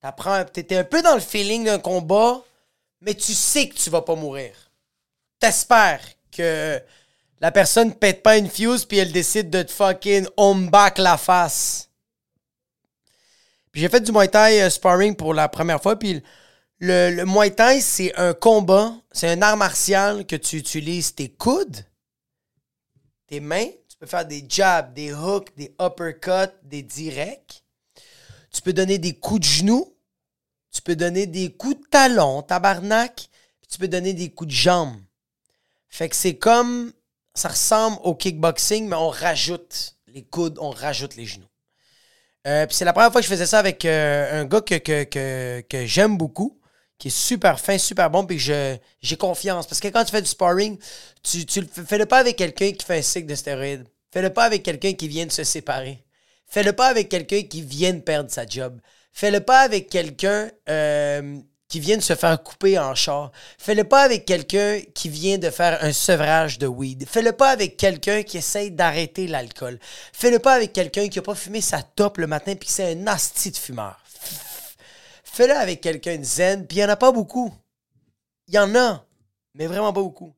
T'apprends, 0.00 0.44
t'es 0.44 0.76
un 0.76 0.84
peu 0.84 1.00
dans 1.02 1.14
le 1.14 1.20
feeling 1.20 1.64
d'un 1.64 1.78
combat, 1.78 2.42
mais 3.00 3.14
tu 3.14 3.34
sais 3.34 3.68
que 3.68 3.74
tu 3.74 3.88
vas 3.88 4.02
pas 4.02 4.14
mourir. 4.14 4.52
T'espères 5.38 6.02
que 6.30 6.80
la 7.40 7.50
personne 7.50 7.94
pète 7.94 8.22
pas 8.22 8.36
une 8.36 8.48
fuse 8.48 8.84
puis 8.84 8.98
elle 8.98 9.12
décide 9.12 9.50
de 9.50 9.62
te 9.62 9.72
fucking 9.72 10.26
home 10.36 10.70
back 10.70 10.98
la 10.98 11.16
face. 11.16 11.88
Puis 13.72 13.80
j'ai 13.80 13.88
fait 13.88 14.00
du 14.00 14.12
Muay 14.12 14.28
Thai 14.28 14.62
euh, 14.62 14.70
sparring 14.70 15.16
pour 15.16 15.34
la 15.34 15.48
première 15.48 15.82
fois. 15.82 15.98
Puis 15.98 16.22
le, 16.78 17.10
le 17.10 17.24
Muay 17.24 17.50
Thai, 17.50 17.80
c'est 17.80 18.14
un 18.16 18.34
combat, 18.34 18.94
c'est 19.10 19.28
un 19.28 19.40
art 19.40 19.56
martial 19.56 20.26
que 20.26 20.36
tu 20.36 20.56
utilises 20.56 21.14
tes 21.14 21.30
coudes, 21.30 21.84
tes 23.26 23.40
mains. 23.40 23.70
Tu 23.88 23.96
peux 23.98 24.06
faire 24.06 24.26
des 24.26 24.44
jabs, 24.48 24.92
des 24.92 25.12
hooks, 25.12 25.56
des 25.56 25.74
uppercuts, 25.80 26.52
des 26.62 26.82
directs. 26.82 27.61
Tu 28.52 28.62
peux 28.62 28.72
donner 28.72 28.98
des 28.98 29.14
coups 29.14 29.40
de 29.40 29.46
genoux. 29.46 29.96
Tu 30.70 30.82
peux 30.82 30.96
donner 30.96 31.26
des 31.26 31.52
coups 31.52 31.76
de 31.80 31.86
talon, 31.90 32.42
tabarnak. 32.42 33.28
Puis 33.60 33.68
tu 33.70 33.78
peux 33.78 33.88
donner 33.88 34.12
des 34.12 34.30
coups 34.30 34.48
de 34.48 34.54
jambes. 34.54 35.00
Fait 35.88 36.08
que 36.08 36.16
c'est 36.16 36.36
comme. 36.36 36.92
Ça 37.34 37.48
ressemble 37.48 37.98
au 38.02 38.14
kickboxing, 38.14 38.88
mais 38.88 38.96
on 38.96 39.08
rajoute 39.08 39.96
les 40.08 40.22
coudes, 40.22 40.58
on 40.60 40.70
rajoute 40.70 41.16
les 41.16 41.24
genoux. 41.24 41.48
Euh, 42.46 42.66
puis 42.66 42.76
c'est 42.76 42.84
la 42.84 42.92
première 42.92 43.12
fois 43.12 43.20
que 43.20 43.26
je 43.26 43.32
faisais 43.32 43.46
ça 43.46 43.58
avec 43.58 43.84
euh, 43.84 44.42
un 44.42 44.44
gars 44.44 44.60
que, 44.60 45.86
j'aime 45.86 46.18
beaucoup 46.18 46.58
qui 46.98 47.08
est 47.08 47.10
super 47.10 47.58
fin, 47.58 47.78
super 47.78 48.10
bon, 48.10 48.24
puis 48.24 48.38
j'ai 48.38 49.16
confiance. 49.18 49.66
Parce 49.66 49.80
que 49.80 49.88
quand 49.88 50.04
tu 50.04 50.12
fais 50.12 50.22
du 50.22 50.28
sparring, 50.28 50.78
tu, 51.22 51.44
tu 51.46 51.64
fais-le 51.64 52.06
pas 52.06 52.18
avec 52.18 52.36
quelqu'un 52.36 52.70
qui 52.72 52.84
fait 52.84 52.98
un 52.98 53.02
cycle 53.02 53.26
de 53.26 53.34
stéroïdes. 53.34 53.88
Fais-le 54.12 54.32
pas 54.32 54.44
avec 54.44 54.62
quelqu'un 54.62 54.92
qui 54.92 55.08
vient 55.08 55.26
de 55.26 55.32
se 55.32 55.42
séparer. 55.42 56.04
Fais-le 56.52 56.74
pas 56.74 56.88
avec 56.88 57.08
quelqu'un 57.08 57.44
qui 57.44 57.62
vient 57.62 57.94
de 57.94 58.00
perdre 58.00 58.30
sa 58.30 58.44
job. 58.44 58.78
Fais-le 59.10 59.40
pas 59.40 59.60
avec 59.60 59.88
quelqu'un 59.88 60.50
euh, 60.68 61.38
qui 61.66 61.80
vient 61.80 61.96
de 61.96 62.02
se 62.02 62.14
faire 62.14 62.42
couper 62.42 62.78
en 62.78 62.94
char. 62.94 63.32
Fais-le 63.56 63.84
pas 63.84 64.02
avec 64.02 64.26
quelqu'un 64.26 64.80
qui 64.94 65.08
vient 65.08 65.38
de 65.38 65.48
faire 65.48 65.82
un 65.82 65.94
sevrage 65.94 66.58
de 66.58 66.66
weed. 66.66 67.08
Fais-le 67.08 67.32
pas 67.32 67.48
avec 67.48 67.78
quelqu'un 67.78 68.22
qui 68.22 68.36
essaye 68.36 68.70
d'arrêter 68.70 69.28
l'alcool. 69.28 69.78
Fais-le 70.12 70.40
pas 70.40 70.52
avec 70.52 70.74
quelqu'un 70.74 71.08
qui 71.08 71.18
a 71.20 71.22
pas 71.22 71.34
fumé 71.34 71.62
sa 71.62 71.82
top 71.82 72.18
le 72.18 72.26
matin 72.26 72.54
puis 72.54 72.68
c'est 72.68 72.92
un 72.92 73.06
asti 73.06 73.50
de 73.50 73.56
fumeur. 73.56 73.98
Fais-le 75.24 75.56
avec 75.56 75.80
quelqu'un 75.80 76.18
de 76.18 76.24
zen, 76.24 76.66
puis 76.66 76.76
il 76.76 76.80
n'y 76.80 76.84
en 76.84 76.90
a 76.90 76.96
pas 76.96 77.12
beaucoup. 77.12 77.50
Il 78.48 78.54
y 78.56 78.58
en 78.58 78.74
a, 78.74 79.06
mais 79.54 79.66
vraiment 79.66 79.94
pas 79.94 80.02
beaucoup. 80.02 80.34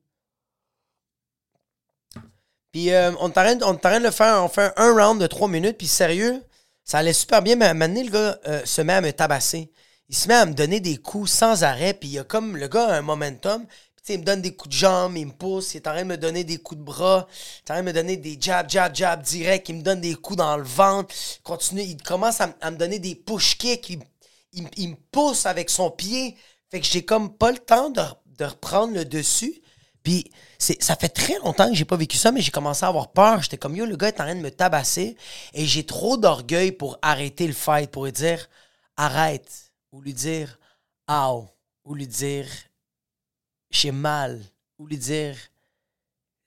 Puis 2.75 2.91
euh, 2.91 3.13
on 3.21 3.29
t'arrête 3.29 3.59
de 3.59 4.03
le 4.03 4.11
faire, 4.11 4.43
on 4.43 4.49
fait 4.49 4.73
un 4.75 4.93
round 4.93 5.21
de 5.21 5.27
trois 5.27 5.47
minutes, 5.47 5.77
puis 5.77 5.87
sérieux, 5.87 6.43
ça 6.83 6.97
allait 6.97 7.13
super 7.13 7.41
bien, 7.41 7.55
mais 7.55 7.67
à 7.67 7.69
un 7.69 7.73
moment 7.73 7.87
donné, 7.87 8.03
le 8.03 8.11
gars 8.11 8.37
euh, 8.49 8.65
se 8.65 8.81
met 8.81 8.91
à 8.91 8.99
me 8.99 9.13
tabasser. 9.13 9.71
Il 10.09 10.15
se 10.17 10.27
met 10.27 10.33
à 10.33 10.45
me 10.45 10.53
donner 10.53 10.81
des 10.81 10.97
coups 10.97 11.31
sans 11.31 11.63
arrêt, 11.63 11.93
puis 11.93 12.09
il 12.09 12.11
y 12.15 12.19
a 12.19 12.25
comme, 12.25 12.57
le 12.57 12.67
gars 12.67 12.87
a 12.87 12.97
un 12.97 13.01
momentum, 13.01 13.65
puis 13.95 14.15
il 14.15 14.19
me 14.19 14.25
donne 14.25 14.41
des 14.41 14.57
coups 14.57 14.75
de 14.75 14.77
jambes, 14.77 15.15
il 15.15 15.27
me 15.27 15.31
pousse, 15.31 15.73
il 15.73 15.77
est 15.77 15.87
en 15.87 15.91
train 15.91 16.01
de 16.01 16.09
me 16.09 16.17
donner 16.17 16.43
des 16.43 16.57
coups 16.57 16.77
de 16.81 16.83
bras, 16.83 17.29
il 17.29 17.59
est 17.59 17.71
en 17.71 17.75
train 17.75 17.81
de 17.81 17.87
me 17.87 17.93
donner 17.93 18.17
des 18.17 18.37
jab, 18.37 18.69
jab, 18.69 18.93
jab 18.93 19.21
direct, 19.23 19.69
il 19.69 19.75
me 19.75 19.81
donne 19.81 20.01
des 20.01 20.15
coups 20.15 20.39
dans 20.39 20.57
le 20.57 20.63
ventre, 20.65 21.15
il 21.77 22.03
commence 22.03 22.41
à, 22.41 22.71
me 22.71 22.75
donner 22.75 22.99
des 22.99 23.15
push 23.15 23.57
kicks, 23.57 23.89
il, 24.51 24.89
me 24.89 24.95
pousse 25.13 25.45
avec 25.45 25.69
son 25.69 25.91
pied. 25.91 26.35
Fait 26.69 26.81
que 26.81 26.85
j'ai 26.85 27.05
comme 27.05 27.37
pas 27.37 27.53
le 27.53 27.57
temps 27.57 27.89
de, 27.89 28.01
reprendre 28.43 28.93
le 28.95 29.05
dessus. 29.05 29.61
Puis 30.05 30.31
ça 30.59 30.95
fait 30.95 31.09
très 31.09 31.39
longtemps 31.39 31.67
que 31.67 31.73
j'ai 31.73 31.83
pas 31.83 31.97
vécu 31.97 32.15
ça, 32.15 32.31
mais 32.31 32.39
j'ai 32.39 32.51
commencé 32.51 32.85
à 32.85 32.89
avoir 32.89 33.11
peur. 33.11 33.41
J'étais 33.41 33.57
comme 33.57 33.75
yo, 33.75 33.87
le 33.87 33.97
gars 33.97 34.09
est 34.09 34.21
en 34.21 34.25
train 34.25 34.35
de 34.35 34.39
me 34.39 34.51
tabasser 34.51 35.17
et 35.51 35.65
j'ai 35.65 35.83
trop 35.83 36.15
d'orgueil 36.15 36.71
pour 36.71 36.99
arrêter 37.01 37.47
le 37.47 37.53
fight, 37.53 37.89
pour 37.89 38.05
lui 38.05 38.11
dire 38.11 38.47
arrête, 38.97 39.73
ou 39.91 40.01
lui 40.01 40.13
dire 40.13 40.59
ow, 41.09 41.49
ou 41.83 41.95
lui 41.95 42.07
dire 42.07 42.47
j'ai 43.71 43.91
mal, 43.91 44.43
ou 44.77 44.85
lui 44.85 44.99
dire 44.99 45.35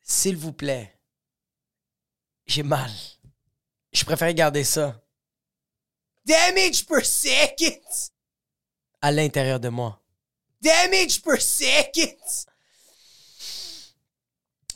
s'il 0.02 0.36
vous 0.36 0.52
plaît, 0.52 0.96
j'ai 2.46 2.62
mal. 2.62 2.92
Je 3.90 4.04
préfère 4.04 4.32
garder 4.34 4.62
ça 4.62 5.02
Damage 6.24 6.86
per 6.86 7.02
second! 7.02 7.80
À 9.02 9.10
l'intérieur 9.10 9.58
de 9.58 9.68
moi. 9.68 10.00
Damage 10.60 11.22
per 11.22 11.40
second! 11.40 12.46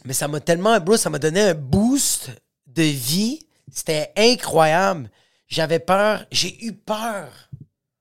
Mais 0.04 0.12
ça 0.12 0.28
m'a 0.28 0.40
tellement, 0.40 0.78
bro, 0.80 0.97
ça 0.97 1.11
m'a 1.11 1.18
donné 1.18 1.40
un 1.40 1.54
boost 1.54 2.30
de 2.66 2.82
vie. 2.82 3.40
C'était 3.71 4.12
incroyable. 4.16 5.11
J'avais 5.49 5.78
peur, 5.78 6.26
j'ai 6.30 6.64
eu 6.64 6.73
peur 6.73 7.50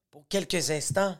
pour 0.10 0.28
quelques 0.28 0.72
instants. 0.72 1.18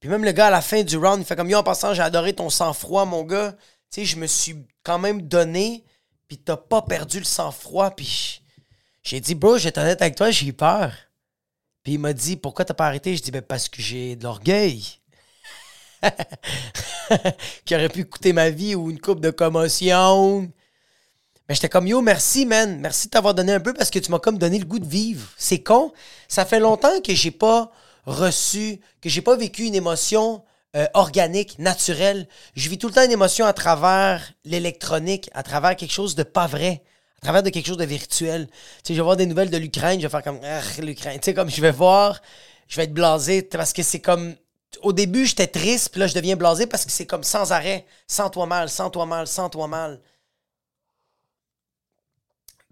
Puis 0.00 0.08
même 0.08 0.24
le 0.24 0.32
gars 0.32 0.48
à 0.48 0.50
la 0.50 0.62
fin 0.62 0.82
du 0.82 0.96
round, 0.96 1.20
il 1.20 1.24
fait 1.24 1.36
comme 1.36 1.50
yo 1.50 1.58
en 1.58 1.62
passant, 1.62 1.94
j'ai 1.94 2.02
adoré 2.02 2.32
ton 2.32 2.50
sang-froid, 2.50 3.04
mon 3.04 3.24
gars. 3.24 3.52
Tu 3.90 4.00
sais, 4.00 4.04
je 4.04 4.16
me 4.16 4.26
suis 4.26 4.56
quand 4.82 4.98
même 4.98 5.22
donné, 5.22 5.84
puis 6.28 6.38
t'as 6.38 6.56
pas 6.56 6.82
perdu 6.82 7.18
le 7.18 7.24
sang-froid. 7.24 7.90
Puis 7.92 8.42
j'ai 9.02 9.20
dit, 9.20 9.34
bro, 9.34 9.58
j'étais 9.58 9.80
honnête 9.80 10.02
avec 10.02 10.14
toi, 10.14 10.30
j'ai 10.30 10.46
eu 10.46 10.52
peur. 10.52 10.92
Puis 11.88 11.94
il 11.94 11.98
m'a 12.00 12.12
dit 12.12 12.36
Pourquoi 12.36 12.66
t'as 12.66 12.74
pas 12.74 12.86
arrêté? 12.86 13.16
Je 13.16 13.22
dis 13.22 13.30
ben, 13.30 13.40
Parce 13.40 13.68
que 13.68 13.80
j'ai 13.80 14.14
de 14.14 14.24
l'orgueil. 14.24 14.84
qui 17.64 17.74
aurait 17.74 17.88
pu 17.88 18.04
coûter 18.04 18.32
ma 18.32 18.50
vie 18.50 18.74
ou 18.74 18.90
une 18.90 19.00
coupe 19.00 19.20
de 19.20 19.30
commotion. 19.30 20.50
Mais 21.48 21.54
j'étais 21.54 21.68
comme 21.68 21.86
Yo, 21.86 22.00
merci, 22.00 22.46
man. 22.46 22.78
Merci 22.80 23.06
de 23.06 23.10
t'avoir 23.10 23.34
donné 23.34 23.52
un 23.52 23.60
peu 23.60 23.72
parce 23.72 23.90
que 23.90 23.98
tu 23.98 24.10
m'as 24.10 24.18
comme 24.18 24.38
donné 24.38 24.58
le 24.58 24.64
goût 24.64 24.78
de 24.78 24.86
vivre. 24.86 25.28
C'est 25.36 25.62
con. 25.62 25.92
Ça 26.28 26.44
fait 26.44 26.60
longtemps 26.60 27.00
que 27.00 27.14
j'ai 27.14 27.30
pas 27.30 27.70
reçu, 28.04 28.80
que 29.00 29.08
j'ai 29.08 29.22
pas 29.22 29.36
vécu 29.36 29.64
une 29.64 29.74
émotion 29.74 30.42
euh, 30.76 30.86
organique, 30.94 31.58
naturelle. 31.58 32.28
Je 32.54 32.68
vis 32.68 32.78
tout 32.78 32.88
le 32.88 32.92
temps 32.92 33.04
une 33.04 33.12
émotion 33.12 33.46
à 33.46 33.52
travers 33.52 34.32
l'électronique, 34.44 35.30
à 35.32 35.42
travers 35.42 35.76
quelque 35.76 35.92
chose 35.92 36.14
de 36.14 36.22
pas 36.22 36.46
vrai 36.46 36.82
à 37.22 37.26
travers 37.26 37.42
quelque 37.42 37.66
chose 37.66 37.76
de 37.76 37.84
virtuel. 37.84 38.46
Tu 38.46 38.54
sais, 38.54 38.94
je 38.94 38.94
vais 38.94 39.02
voir 39.02 39.16
des 39.16 39.26
nouvelles 39.26 39.50
de 39.50 39.56
l'Ukraine, 39.56 40.00
je 40.00 40.06
vais 40.06 40.10
faire 40.10 40.22
comme 40.22 40.40
ah, 40.44 40.60
l'Ukraine. 40.80 41.18
Tu 41.18 41.26
sais, 41.26 41.34
comme 41.34 41.50
je 41.50 41.60
vais 41.60 41.72
voir, 41.72 42.20
je 42.68 42.76
vais 42.76 42.84
être 42.84 42.94
blasé 42.94 43.42
parce 43.42 43.72
que 43.72 43.82
c'est 43.82 44.00
comme. 44.00 44.34
Au 44.82 44.92
début, 44.92 45.26
j'étais 45.26 45.46
triste, 45.46 45.90
puis 45.90 46.00
là, 46.00 46.06
je 46.06 46.14
deviens 46.14 46.36
blasé 46.36 46.66
parce 46.66 46.84
que 46.84 46.92
c'est 46.92 47.06
comme 47.06 47.24
sans 47.24 47.52
arrêt. 47.52 47.86
Sens-toi 48.06 48.46
mal, 48.46 48.68
sens-toi 48.68 49.06
mal, 49.06 49.26
sens-toi 49.26 49.66
mal. 49.66 50.00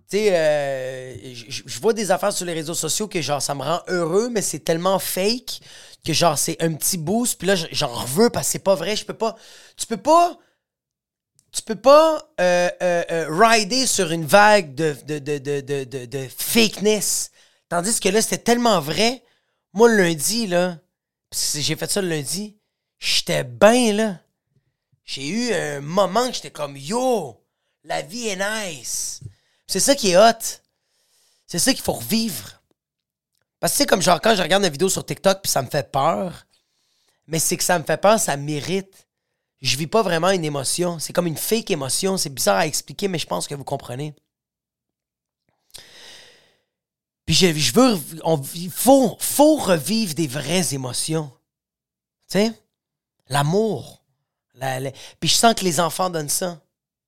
Tu 0.08 0.18
sais, 0.18 0.36
euh, 0.36 1.34
je 1.34 1.80
vois 1.80 1.92
des 1.92 2.10
affaires 2.12 2.32
sur 2.32 2.46
les 2.46 2.52
réseaux 2.52 2.74
sociaux 2.74 3.08
que 3.08 3.20
genre, 3.20 3.42
ça 3.42 3.54
me 3.54 3.62
rend 3.62 3.80
heureux, 3.88 4.28
mais 4.28 4.42
c'est 4.42 4.60
tellement 4.60 5.00
fake 5.00 5.60
que 6.04 6.12
genre, 6.12 6.38
c'est 6.38 6.62
un 6.62 6.72
petit 6.74 6.96
boost, 6.96 7.38
puis 7.38 7.48
là, 7.48 7.56
j'en 7.72 8.04
veux 8.04 8.30
parce 8.30 8.46
que 8.46 8.52
c'est 8.52 8.58
pas 8.60 8.76
vrai. 8.76 8.94
Je 8.94 9.04
peux 9.04 9.14
pas. 9.14 9.36
Tu 9.76 9.86
peux 9.86 9.96
pas 9.96 10.38
tu 11.56 11.62
peux 11.62 11.74
pas 11.74 12.30
euh, 12.38 12.68
euh, 12.82 13.26
rider 13.30 13.86
sur 13.86 14.12
une 14.12 14.26
vague 14.26 14.74
de, 14.74 14.94
de, 15.06 16.28
fakeness. 16.36 17.30
Tandis 17.70 17.98
que 17.98 18.10
là, 18.10 18.20
c'était 18.20 18.36
tellement 18.36 18.78
vrai. 18.78 19.22
Moi, 19.72 19.88
lundi, 19.88 20.46
là, 20.46 20.76
j'ai 21.32 21.76
fait 21.76 21.90
ça 21.90 22.00
le 22.00 22.08
lundi, 22.08 22.56
j'étais 22.98 23.44
bien, 23.44 23.92
là. 23.92 24.20
J'ai 25.04 25.28
eu 25.28 25.52
un 25.52 25.80
moment 25.80 26.28
que 26.28 26.34
j'étais 26.34 26.50
comme, 26.50 26.76
yo, 26.76 27.44
la 27.84 28.02
vie 28.02 28.28
est 28.28 28.36
nice. 28.36 29.20
C'est 29.66 29.80
ça 29.80 29.94
qui 29.94 30.10
est 30.10 30.16
hot. 30.16 30.60
C'est 31.46 31.58
ça 31.58 31.72
qu'il 31.72 31.82
faut 31.82 31.92
revivre. 31.92 32.60
Parce 33.60 33.72
que 33.72 33.78
c'est 33.78 33.86
comme 33.86 34.02
genre 34.02 34.20
quand 34.20 34.34
je 34.34 34.42
regarde 34.42 34.64
une 34.64 34.70
vidéo 34.70 34.88
sur 34.88 35.06
TikTok 35.06 35.42
puis 35.42 35.50
ça 35.50 35.62
me 35.62 35.68
fait 35.68 35.90
peur, 35.90 36.46
mais 37.26 37.38
c'est 37.38 37.56
que 37.56 37.64
ça 37.64 37.78
me 37.78 37.84
fait 37.84 38.00
peur, 38.00 38.18
ça 38.18 38.36
mérite 38.36 39.06
je 39.60 39.76
vis 39.76 39.86
pas 39.86 40.02
vraiment 40.02 40.30
une 40.30 40.44
émotion. 40.44 40.98
C'est 40.98 41.12
comme 41.12 41.26
une 41.26 41.36
fake 41.36 41.70
émotion. 41.70 42.16
C'est 42.16 42.30
bizarre 42.30 42.56
à 42.56 42.66
expliquer, 42.66 43.08
mais 43.08 43.18
je 43.18 43.26
pense 43.26 43.46
que 43.46 43.54
vous 43.54 43.64
comprenez. 43.64 44.14
Puis 47.24 47.25
je, 47.36 47.72
veux. 47.72 47.98
il 48.54 48.70
faut, 48.70 49.16
faut 49.20 49.56
revivre 49.56 50.14
des 50.14 50.26
vraies 50.26 50.74
émotions. 50.74 51.30
Tu 52.28 52.38
sais? 52.38 52.52
L'amour. 53.28 54.04
puis 55.20 55.28
je 55.28 55.34
sens 55.34 55.54
que 55.54 55.64
les 55.64 55.80
enfants 55.80 56.10
donnent 56.10 56.28
ça. 56.28 56.60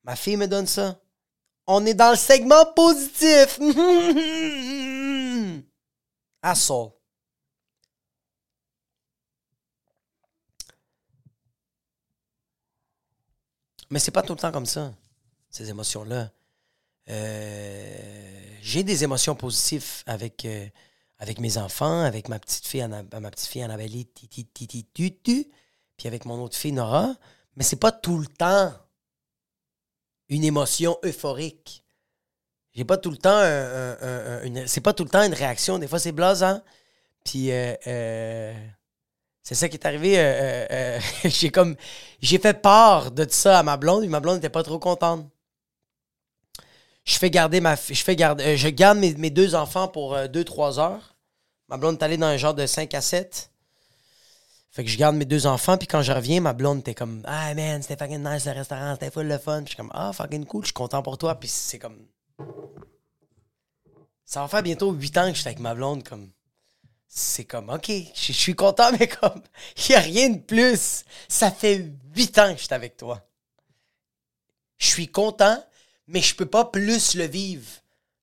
Ma 0.05 0.17
fille 0.17 0.37
me 0.37 0.47
donne 0.47 0.67
ça. 0.67 0.99
On 1.67 1.85
est 1.87 1.95
dans 1.95 2.11
le 2.11 2.17
segment 2.17 2.65
positif. 2.75 3.59
Asshole. 6.43 6.91
Mais 13.91 13.99
c'est 13.99 14.11
pas 14.11 14.23
tout 14.23 14.35
le 14.35 14.39
temps 14.39 14.53
comme 14.53 14.67
ça, 14.67 14.93
ces 15.51 15.71
émotions-là. 15.71 16.31
Euh, 17.09 18.48
j'ai 18.63 18.83
des 18.83 19.05
émotions 19.05 19.35
positives 19.35 20.03
avec, 20.07 20.45
euh, 20.45 20.67
avec 21.19 21.41
mes 21.41 21.59
enfants, 21.59 22.03
avec 22.03 22.29
ma 22.29 22.39
petite 22.39 22.67
fille, 22.67 22.87
ma 22.87 23.31
petite 23.31 23.49
fille 23.49 23.63
Annabelle, 23.63 24.05
puis 24.95 26.07
avec 26.07 26.25
mon 26.25 26.43
autre 26.43 26.57
fille 26.57 26.73
Nora. 26.73 27.15
Mais 27.57 27.65
c'est 27.65 27.77
pas 27.77 27.93
tout 27.93 28.19
le 28.19 28.27
temps 28.27 28.73
une 30.29 30.45
émotion 30.45 30.99
euphorique. 31.05 31.85
J'ai 32.75 32.85
pas 32.85 32.99
tout 32.99 33.11
le 33.11 33.17
temps 33.17 33.41
une, 34.45 34.67
c'est 34.67 34.81
pas 34.81 34.93
tout 34.93 35.05
le 35.05 35.11
temps 35.11 35.23
une 35.23 35.35
réaction. 35.35 35.79
Des 35.79 35.89
fois 35.89 35.99
c'est 35.99 36.13
blasant. 36.13 36.63
Puis 37.25 37.51
euh, 37.51 38.53
c'est 39.49 39.55
ça 39.55 39.71
qui 39.71 39.79
est 39.79 39.87
arrivé. 39.87 40.19
Euh, 40.19 40.23
euh, 40.23 40.67
euh, 40.71 41.01
j'ai 41.25 41.49
comme 41.49 41.75
j'ai 42.21 42.39
fait 42.39 42.61
part 42.61 43.13
de 43.13 43.27
ça 43.31 43.59
à 43.59 43.63
ma 43.63 43.79
blonde, 43.79 44.05
et 44.05 44.09
ma 44.09 44.21
blonde 44.21 44.35
n'était 44.35 44.51
pas 44.51 44.63
trop 44.63 44.79
contente. 44.79 45.27
Je 47.09 47.17
fais 47.17 47.31
garder 47.31 47.63
ma 47.63 47.75
je 47.75 48.05
fais 48.05 48.17
garder 48.17 48.59
je 48.59 48.69
garde 48.69 48.99
mes, 48.99 49.31
deux 49.31 49.55
enfants 49.55 49.89
pour 49.89 50.15
2-3 50.15 50.79
heures. 50.79 51.17
Ma 51.69 51.79
blonde 51.79 51.97
est 51.99 52.05
allée 52.05 52.19
dans 52.19 52.27
un 52.27 52.37
genre 52.37 52.53
de 52.53 52.67
5 52.67 52.93
à 52.93 53.01
7. 53.01 53.51
Fait 54.71 54.85
que 54.85 54.91
je 54.91 54.99
garde 54.99 55.17
mes 55.17 55.25
deux 55.25 55.47
enfants, 55.47 55.79
puis 55.79 55.87
quand 55.87 56.03
je 56.03 56.13
reviens, 56.13 56.43
ma 56.43 56.53
blonde 56.53 56.81
était 56.81 56.95
comme 56.95 57.23
Ah 57.25 57.55
man, 57.55 57.81
c'était 57.81 57.97
fucking 57.97 58.23
nice 58.23 58.45
le 58.45 58.53
restaurant, 58.53 58.93
c'était 58.93 59.11
full 59.11 59.27
le 59.27 59.39
fun. 59.39 59.63
Je 59.63 59.69
suis 59.69 59.77
comme 59.77 59.91
Ah 59.95 60.13
fucking 60.13 60.45
cool, 60.45 60.65
je 60.65 60.67
suis 60.67 60.75
content 60.75 61.03
pour 61.03 61.17
toi. 61.17 61.35
Puis 61.41 61.49
c'est 61.49 61.79
comme 61.79 61.97
Ça 64.27 64.43
va 64.43 64.49
faire 64.49 64.63
bientôt 64.63 64.93
8 64.93 65.17
ans 65.17 65.29
que 65.31 65.35
je 65.35 65.41
suis 65.41 65.49
avec 65.49 65.61
ma 65.61 65.75
blonde, 65.75 66.07
comme. 66.07 66.29
C'est 67.11 67.47
comme, 67.47 67.71
OK, 67.71 67.91
je 67.91 68.33
suis 68.33 68.55
content, 68.55 68.93
mais 69.01 69.09
comme, 69.09 69.41
il 69.89 69.95
a 69.95 70.01
rien 70.01 70.29
de 70.29 70.41
plus. 70.41 71.05
Ça 71.27 71.51
fait 71.51 71.91
8 72.15 72.39
ans 72.39 72.53
que 72.53 72.59
je 72.61 72.65
suis 72.65 72.75
avec 72.75 72.99
toi. 72.99 73.27
Je 74.77 74.89
suis 74.89 75.09
content, 75.09 75.57
mais 76.09 76.23
je 76.23 76.35
peux 76.35 76.47
pas 76.47 76.65
plus 76.65 77.15
le 77.15 77.25
vivre. 77.25 77.69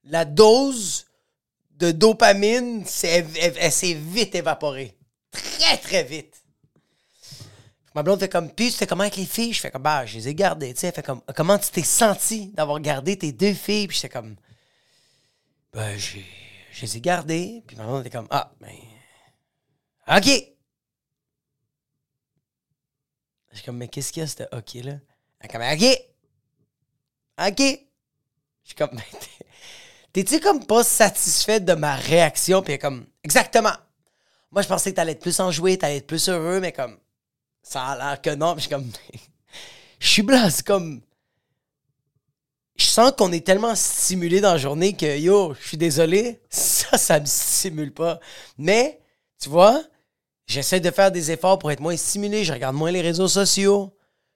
La 0.03 0.25
dose 0.25 1.05
de 1.71 1.91
dopamine, 1.91 2.85
elle, 3.03 3.71
s'est 3.71 3.93
vite 3.93 4.35
évaporée. 4.35 4.97
Très, 5.31 5.77
très 5.77 6.03
vite. 6.03 6.33
Ma 7.93 8.03
blonde 8.03 8.19
fait 8.19 8.29
comme, 8.29 8.51
puis 8.51 8.71
c'était 8.71 8.87
comment 8.87 9.03
avec 9.03 9.15
les 9.15 9.25
filles? 9.25 9.53
Je 9.53 9.61
fais 9.61 9.71
comme, 9.71 9.83
bah, 9.83 10.05
je 10.05 10.17
les 10.17 10.27
ai 10.27 10.35
gardées, 10.35 10.73
tu 10.73 10.81
sais. 10.81 10.91
Fait 10.91 11.03
comme, 11.03 11.21
comment 11.33 11.57
tu 11.57 11.69
t'es 11.69 11.83
senti 11.83 12.47
d'avoir 12.47 12.79
gardé 12.81 13.17
tes 13.17 13.31
deux 13.31 13.53
filles? 13.53 13.87
Puis 13.87 13.97
j'étais 13.97 14.09
comme, 14.09 14.35
ben, 15.71 15.97
j'ai, 15.97 16.25
je 16.73 16.81
les 16.81 16.97
ai 16.97 17.01
gardées. 17.01 17.63
Puis 17.65 17.77
ma 17.77 17.85
blonde 17.85 18.01
était 18.01 18.17
comme, 18.17 18.27
ah, 18.31 18.51
ben, 18.59 18.75
OK. 20.07 20.25
Je 23.51 23.57
suis 23.57 23.65
comme, 23.65 23.77
mais 23.77 23.87
qu'est-ce 23.87 24.11
qu'il 24.11 24.21
y 24.21 24.23
a, 24.23 24.27
ce 24.27 24.43
OK-là? 24.43 24.99
Elle 25.39 25.45
est 25.45 25.47
comme, 25.47 25.61
OK. 25.61 26.14
OK. 27.39 27.59
Je 27.59 28.69
suis 28.69 28.75
comme, 28.75 28.91
mais 28.93 29.03
t'es-tu 30.13 30.39
comme 30.39 30.65
pas 30.65 30.83
satisfait 30.83 31.59
de 31.59 31.73
ma 31.73 31.95
réaction? 31.95 32.61
Puis 32.61 32.79
comme, 32.79 33.05
exactement. 33.23 33.73
Moi, 34.51 34.61
je 34.61 34.67
pensais 34.67 34.91
que 34.91 34.95
t'allais 34.95 35.11
être 35.13 35.21
plus 35.21 35.39
enjoué, 35.39 35.77
t'allais 35.77 35.97
être 35.97 36.07
plus 36.07 36.29
heureux, 36.29 36.59
mais 36.59 36.71
comme, 36.71 36.97
ça 37.61 37.83
a 37.83 37.97
l'air 37.97 38.21
que 38.21 38.29
non. 38.29 38.55
je 38.55 38.61
suis 38.61 38.69
comme. 38.69 38.89
je 39.99 40.07
suis 40.07 40.21
blanc, 40.21 40.49
c'est 40.49 40.65
comme. 40.65 41.01
Je 42.77 42.85
sens 42.85 43.11
qu'on 43.17 43.31
est 43.31 43.45
tellement 43.45 43.73
stimulé 43.75 44.41
dans 44.41 44.51
la 44.51 44.57
journée 44.57 44.93
que 44.93 45.17
yo, 45.17 45.53
je 45.53 45.67
suis 45.67 45.77
désolé, 45.77 46.41
ça, 46.49 46.97
ça 46.97 47.19
me 47.19 47.25
stimule 47.25 47.93
pas. 47.93 48.19
Mais, 48.57 48.99
tu 49.41 49.49
vois, 49.49 49.81
j'essaie 50.45 50.79
de 50.79 50.91
faire 50.91 51.11
des 51.11 51.31
efforts 51.31 51.59
pour 51.59 51.71
être 51.71 51.79
moins 51.79 51.95
stimulé. 51.95 52.43
Je 52.43 52.51
regarde 52.53 52.75
moins 52.75 52.91
les 52.91 53.01
réseaux 53.01 53.29
sociaux. 53.29 53.94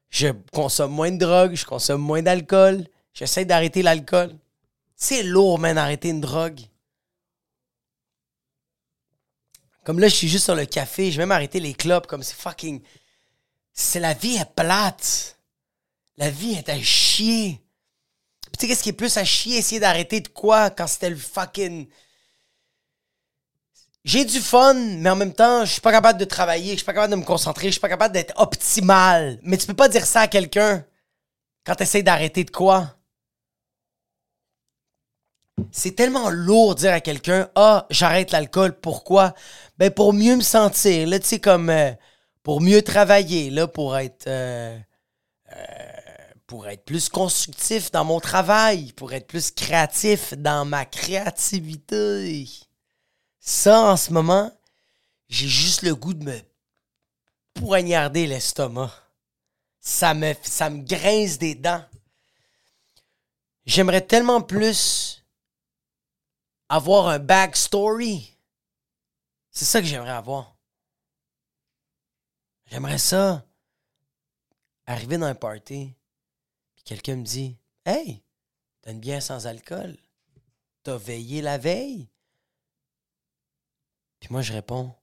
Je 0.09 0.29
consomme 0.51 0.91
moins 0.91 1.11
de 1.11 1.17
drogue. 1.17 1.55
Je 1.55 1.65
consomme 1.65 2.01
moins 2.01 2.21
d'alcool. 2.21 2.87
J'essaie 3.13 3.45
d'arrêter 3.45 3.81
l'alcool. 3.81 4.35
C'est 4.95 5.23
lourd, 5.23 5.59
man, 5.59 5.75
d'arrêter 5.75 6.09
une 6.09 6.21
drogue. 6.21 6.59
Comme 9.83 9.99
là, 9.99 10.07
je 10.07 10.15
suis 10.15 10.27
juste 10.27 10.45
sur 10.45 10.55
le 10.55 10.65
café. 10.65 11.11
Je 11.11 11.17
vais 11.17 11.23
même 11.23 11.31
arrêter 11.31 11.59
les 11.59 11.73
clubs. 11.73 12.05
Comme 12.05 12.23
c'est 12.23 12.35
fucking 12.35 12.81
c'est 13.79 13.99
la 13.99 14.13
vie 14.13 14.35
est 14.35 14.53
plate. 14.55 15.37
La 16.17 16.29
vie 16.29 16.53
est 16.53 16.67
à 16.67 16.79
chier. 16.81 17.61
Tu 18.53 18.59
sais, 18.59 18.67
qu'est-ce 18.67 18.83
qui 18.83 18.89
est 18.89 18.93
plus 18.93 19.15
à 19.17 19.23
chier? 19.23 19.57
Essayer 19.57 19.79
d'arrêter 19.79 20.19
de 20.19 20.27
quoi 20.27 20.69
quand 20.69 20.85
c'était 20.85 21.09
le 21.09 21.15
fucking. 21.15 21.87
J'ai 24.09 24.25
du 24.25 24.39
fun, 24.39 24.73
mais 24.73 25.09
en 25.11 25.15
même 25.15 25.35
temps, 25.35 25.65
je 25.65 25.71
suis 25.73 25.81
pas 25.81 25.91
capable 25.91 26.19
de 26.19 26.25
travailler, 26.25 26.71
je 26.71 26.77
suis 26.77 26.85
pas 26.85 26.95
capable 26.95 27.11
de 27.11 27.19
me 27.19 27.23
concentrer, 27.23 27.67
je 27.67 27.73
suis 27.73 27.79
pas 27.79 27.89
capable 27.89 28.11
d'être 28.11 28.33
optimal. 28.41 29.37
Mais 29.43 29.55
tu 29.55 29.67
peux 29.67 29.75
pas 29.75 29.87
dire 29.87 30.03
ça 30.03 30.21
à 30.21 30.27
quelqu'un 30.27 30.83
quand 31.63 31.75
tu 31.75 31.83
essaies 31.83 32.01
d'arrêter 32.01 32.43
de 32.43 32.49
quoi? 32.49 32.95
C'est 35.71 35.95
tellement 35.95 36.31
lourd 36.31 36.73
de 36.73 36.79
dire 36.79 36.93
à 36.93 37.01
quelqu'un 37.01 37.51
Ah, 37.53 37.85
j'arrête 37.91 38.31
l'alcool, 38.31 38.79
pourquoi? 38.79 39.35
Ben 39.77 39.91
pour 39.91 40.11
mieux 40.11 40.37
me 40.37 40.41
sentir. 40.41 41.07
Là, 41.07 41.19
tu 41.19 41.27
sais, 41.27 41.39
comme. 41.39 41.69
Euh, 41.69 41.91
pour 42.41 42.61
mieux 42.61 42.81
travailler, 42.81 43.51
là, 43.51 43.67
pour 43.67 43.95
être. 43.95 44.25
Euh, 44.25 44.75
euh, 45.55 45.55
pour 46.47 46.67
être 46.67 46.83
plus 46.83 47.09
constructif 47.09 47.91
dans 47.91 48.05
mon 48.05 48.19
travail, 48.19 48.91
pour 48.93 49.13
être 49.13 49.27
plus 49.27 49.51
créatif 49.51 50.33
dans 50.33 50.65
ma 50.65 50.85
créativité. 50.85 52.68
Ça, 53.51 53.81
en 53.81 53.97
ce 53.97 54.13
moment, 54.13 54.55
j'ai 55.27 55.47
juste 55.47 55.81
le 55.81 55.95
goût 55.95 56.13
de 56.13 56.23
me 56.23 56.39
poignarder 57.55 58.27
l'estomac. 58.27 58.93
Ça 59.79 60.13
me, 60.13 60.83
grince 60.83 61.39
des 61.39 61.55
dents. 61.55 61.83
J'aimerais 63.65 64.05
tellement 64.05 64.43
plus 64.43 65.25
avoir 66.69 67.07
un 67.07 67.17
backstory. 67.17 68.37
C'est 69.49 69.65
ça 69.65 69.81
que 69.81 69.87
j'aimerais 69.87 70.11
avoir. 70.11 70.55
J'aimerais 72.67 72.99
ça. 72.99 73.43
Arriver 74.85 75.17
dans 75.17 75.25
un 75.25 75.33
party, 75.33 75.95
puis 76.75 76.83
quelqu'un 76.83 77.15
me 77.15 77.25
dit 77.25 77.57
Hey, 77.83 78.21
t'as 78.83 78.91
une 78.91 78.99
bière 78.99 79.23
sans 79.23 79.47
alcool. 79.47 79.97
T'as 80.83 80.97
veillé 80.97 81.41
la 81.41 81.57
veille? 81.57 82.07
Puis 84.19 84.29
moi, 84.31 84.41
je 84.41 84.53
réponds 84.53 84.93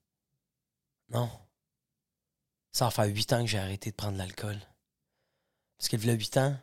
Non. 1.08 1.30
Ça 2.72 2.86
va 2.86 2.90
faire 2.90 3.06
huit 3.06 3.32
ans 3.32 3.40
que 3.40 3.46
j'ai 3.46 3.58
arrêté 3.58 3.90
de 3.90 3.96
prendre 3.96 4.18
l'alcool. 4.18 4.58
Parce 5.78 5.88
que, 5.88 5.96
il 5.96 6.08
y 6.08 6.12
huit 6.12 6.36
ans, 6.36 6.56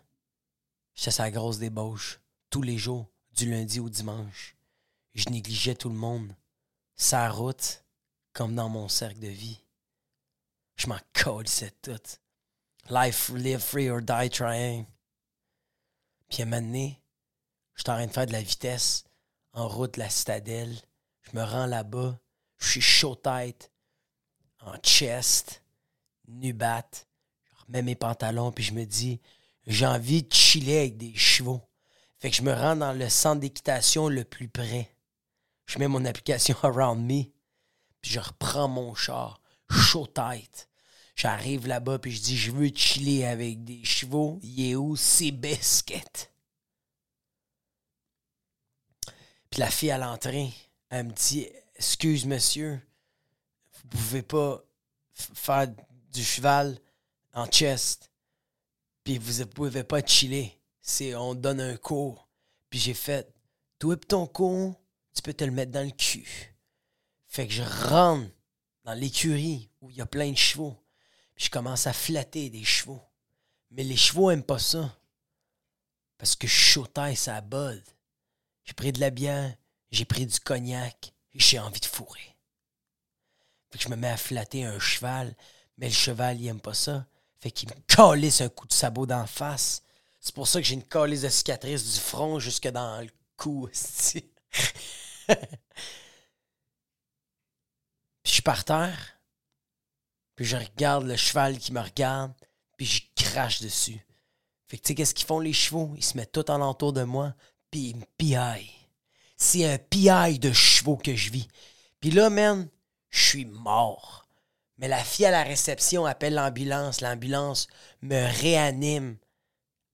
j'étais 0.95 1.11
sa 1.11 1.31
grosse 1.31 1.59
débauche, 1.59 2.19
tous 2.49 2.61
les 2.61 2.77
jours, 2.77 3.07
du 3.31 3.49
lundi 3.49 3.79
au 3.79 3.89
dimanche. 3.89 4.55
Je 5.13 5.29
négligeais 5.29 5.75
tout 5.75 5.89
le 5.89 5.95
monde, 5.95 6.35
sa 6.95 7.29
route, 7.29 7.83
comme 8.31 8.55
dans 8.55 8.69
mon 8.69 8.87
cercle 8.87 9.19
de 9.19 9.27
vie. 9.27 9.63
Je 10.75 10.87
m'en 10.87 10.97
c'est 11.45 11.81
tout. 11.81 12.19
Life, 12.89 13.29
live 13.29 13.59
free 13.59 13.89
or 13.89 14.01
die 14.01 14.29
trying. 14.29 14.85
Puis 16.29 16.41
à 16.41 16.45
un 16.45 16.49
moment 16.49 16.61
donné, 16.61 17.01
je 17.75 17.83
suis 17.83 17.91
en 17.91 17.95
train 17.95 18.07
de 18.07 18.11
faire 18.11 18.25
de 18.25 18.33
la 18.33 18.41
vitesse 18.41 19.05
en 19.53 19.67
route 19.67 19.93
de 19.93 19.99
la 19.99 20.09
citadelle. 20.09 20.75
Je 21.21 21.37
me 21.37 21.43
rends 21.43 21.67
là-bas. 21.67 22.19
Je 22.63 22.69
suis 22.69 22.81
chaud 22.81 23.15
tête, 23.15 23.71
en 24.61 24.77
chest, 24.77 25.61
nubat. 26.27 26.89
Je 27.43 27.65
remets 27.65 27.81
mes 27.81 27.95
pantalons, 27.95 28.51
puis 28.53 28.63
je 28.63 28.73
me 28.73 28.85
dis, 28.85 29.19
j'ai 29.67 29.85
envie 29.85 30.23
de 30.23 30.33
chiller 30.33 30.79
avec 30.79 30.97
des 30.97 31.13
chevaux. 31.13 31.61
Fait 32.19 32.29
que 32.31 32.37
je 32.37 32.41
me 32.41 32.53
rends 32.53 32.77
dans 32.77 32.93
le 32.93 33.09
centre 33.09 33.41
d'équitation 33.41 34.07
le 34.07 34.23
plus 34.23 34.47
près. 34.47 34.95
Je 35.65 35.77
mets 35.77 35.89
mon 35.89 36.05
application 36.05 36.55
Around 36.63 37.05
Me, 37.05 37.23
puis 38.01 38.11
je 38.11 38.19
reprends 38.19 38.69
mon 38.69 38.95
char 38.95 39.41
chaud 39.69 40.07
tête. 40.07 40.69
J'arrive 41.15 41.67
là-bas 41.67 41.99
puis 41.99 42.11
je 42.11 42.21
dis 42.21 42.37
je 42.37 42.51
veux 42.51 42.69
chiller 42.73 43.25
avec 43.25 43.63
des 43.63 43.83
chevaux. 43.83 44.39
Il 44.41 44.65
est 44.65 44.75
où? 44.75 44.95
C'est 44.95 45.31
biscuits? 45.31 46.29
Puis 49.49 49.59
la 49.59 49.69
fille 49.69 49.91
à 49.91 49.97
l'entrée, 49.97 50.51
elle 50.89 51.07
me 51.07 51.11
dit 51.11 51.47
Excuse 51.75 52.25
monsieur, 52.25 52.79
vous 53.73 53.87
pouvez 53.89 54.21
pas 54.21 54.63
faire 55.13 55.67
du 56.11 56.23
cheval 56.23 56.77
en 57.33 57.45
chest. 57.47 58.11
Puis 59.03 59.17
vous 59.17 59.45
pouvez 59.47 59.83
pas 59.83 60.05
chiller. 60.05 60.59
C'est 60.81 61.15
on 61.15 61.35
donne 61.35 61.61
un 61.61 61.77
cours. 61.77 62.27
Puis 62.69 62.79
j'ai 62.79 62.93
fait 62.93 63.33
Toi 63.79 63.95
et 63.95 63.97
ton 63.97 64.27
cours, 64.27 64.79
tu 65.13 65.21
peux 65.21 65.33
te 65.33 65.43
le 65.43 65.51
mettre 65.51 65.71
dans 65.71 65.85
le 65.85 65.91
cul. 65.91 66.55
Fait 67.27 67.47
que 67.47 67.53
je 67.53 67.63
rentre 67.63 68.29
dans 68.83 68.93
l'écurie 68.93 69.69
où 69.81 69.89
il 69.89 69.97
y 69.97 70.01
a 70.01 70.05
plein 70.05 70.31
de 70.31 70.37
chevaux. 70.37 70.77
Puis 71.35 71.45
je 71.45 71.49
commence 71.49 71.87
à 71.87 71.93
flatter 71.93 72.49
des 72.49 72.63
chevaux. 72.63 73.01
Mais 73.71 73.83
les 73.83 73.97
chevaux 73.97 74.29
aiment 74.29 74.43
pas 74.43 74.59
ça. 74.59 74.97
Parce 76.17 76.35
que 76.35 76.47
je 76.47 76.53
suis 76.53 77.15
ça 77.15 77.41
bode. 77.41 77.83
J'ai 78.63 78.73
pris 78.73 78.91
de 78.91 78.99
la 78.99 79.09
bière, 79.09 79.53
j'ai 79.91 80.05
pris 80.05 80.25
du 80.25 80.39
cognac, 80.39 81.12
j'ai 81.39 81.59
envie 81.59 81.79
de 81.79 81.85
fourrer. 81.85 82.35
Fait 83.71 83.77
que 83.79 83.83
je 83.83 83.89
me 83.89 83.95
mets 83.95 84.09
à 84.09 84.17
flatter 84.17 84.65
un 84.65 84.79
cheval, 84.79 85.35
mais 85.77 85.87
le 85.87 85.93
cheval, 85.93 86.39
il 86.39 86.47
aime 86.47 86.61
pas 86.61 86.73
ça. 86.73 87.05
Fait 87.39 87.51
qu'il 87.51 87.69
me 87.69 87.75
calisse 87.87 88.41
un 88.41 88.49
coup 88.49 88.67
de 88.67 88.73
sabot 88.73 89.05
d'en 89.05 89.25
face. 89.25 89.83
C'est 90.19 90.35
pour 90.35 90.47
ça 90.47 90.61
que 90.61 90.67
j'ai 90.67 90.75
une 90.75 90.87
calisse 90.87 91.21
de 91.21 91.29
cicatrice 91.29 91.93
du 91.93 91.99
front 91.99 92.39
jusque 92.39 92.67
dans 92.69 93.01
le 93.01 93.09
cou. 93.35 93.67
Puis 95.27 95.41
je 98.23 98.31
suis 98.31 98.41
par 98.41 98.63
terre, 98.63 99.19
puis 100.35 100.45
je 100.45 100.55
regarde 100.55 101.05
le 101.05 101.15
cheval 101.15 101.57
qui 101.57 101.73
me 101.73 101.81
regarde, 101.81 102.33
puis 102.77 102.85
je 102.85 103.01
crache 103.15 103.61
dessus. 103.61 103.99
Fait 104.67 104.77
que 104.77 104.83
tu 104.83 104.87
sais, 104.87 104.95
qu'est-ce 104.95 105.13
qu'ils 105.13 105.27
font 105.27 105.39
les 105.39 105.53
chevaux? 105.53 105.93
Ils 105.97 106.03
se 106.03 106.15
mettent 106.15 106.31
tout 106.31 106.49
alentour 106.51 106.93
de 106.93 107.03
moi, 107.03 107.33
puis 107.69 107.89
ils 107.89 107.97
me 107.97 108.05
piaillent. 108.17 108.82
C'est 109.35 109.65
un 109.65 109.77
piaille 109.77 110.39
de 110.39 110.51
chevaux 110.51 110.97
que 110.97 111.15
je 111.15 111.31
vis. 111.31 111.47
Puis 111.99 112.11
là, 112.11 112.29
man, 112.29 112.69
je 113.09 113.23
suis 113.23 113.45
mort. 113.45 114.27
Mais 114.77 114.87
la 114.87 115.03
fille 115.03 115.25
à 115.25 115.31
la 115.31 115.43
réception 115.43 116.05
appelle 116.05 116.33
l'ambulance. 116.33 117.01
L'ambulance 117.01 117.67
me 118.01 118.25
réanime 118.41 119.17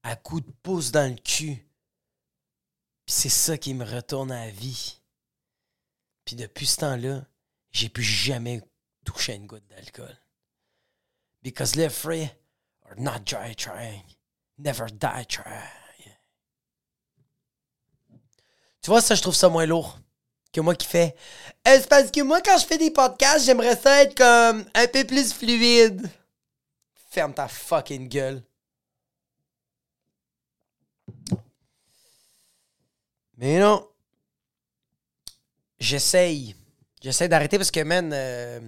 à 0.03 0.15
coups 0.15 0.45
de 0.45 0.51
pouce 0.63 0.91
dans 0.91 1.09
le 1.09 1.19
cul. 1.19 1.67
Puis 3.05 3.15
c'est 3.15 3.29
ça 3.29 3.57
qui 3.57 3.73
me 3.73 3.85
retourne 3.85 4.31
à 4.31 4.49
vie. 4.49 5.01
Puis 6.25 6.35
depuis 6.35 6.67
ce 6.67 6.77
temps-là, 6.77 7.25
j'ai 7.71 7.89
plus 7.89 8.03
jamais 8.03 8.61
touché 9.05 9.35
une 9.35 9.47
goutte 9.47 9.67
d'alcool. 9.67 10.17
Because 11.41 11.75
live 11.75 11.91
free 11.91 12.29
or 12.83 12.95
not 12.97 13.25
die 13.25 13.55
trying. 13.55 14.03
Never 14.57 14.87
die 14.91 15.25
trying. 15.27 15.78
Tu 18.89 18.91
vois, 18.91 19.01
ça, 19.01 19.13
je 19.13 19.21
trouve 19.21 19.35
ça 19.35 19.49
moins 19.49 19.67
lourd 19.67 19.99
que 20.51 20.61
moi 20.61 20.73
qui 20.73 20.87
fais. 20.87 21.15
Euh, 21.67 21.77
c'est 21.79 21.87
parce 21.87 22.09
que 22.09 22.23
moi, 22.23 22.41
quand 22.41 22.57
je 22.57 22.65
fais 22.65 22.79
des 22.79 22.89
podcasts, 22.89 23.45
j'aimerais 23.45 23.75
ça 23.75 24.01
être 24.01 24.15
comme 24.15 24.65
un 24.73 24.87
peu 24.87 25.03
plus 25.03 25.31
fluide. 25.31 26.09
Ferme 27.11 27.31
ta 27.31 27.47
fucking 27.47 28.09
gueule. 28.09 28.41
Mais 33.37 33.59
non. 33.59 33.87
J'essaye. 35.79 36.55
J'essaie 36.99 37.27
d'arrêter 37.27 37.59
parce 37.59 37.69
que, 37.69 37.83
man, 37.83 38.09
euh, 38.11 38.59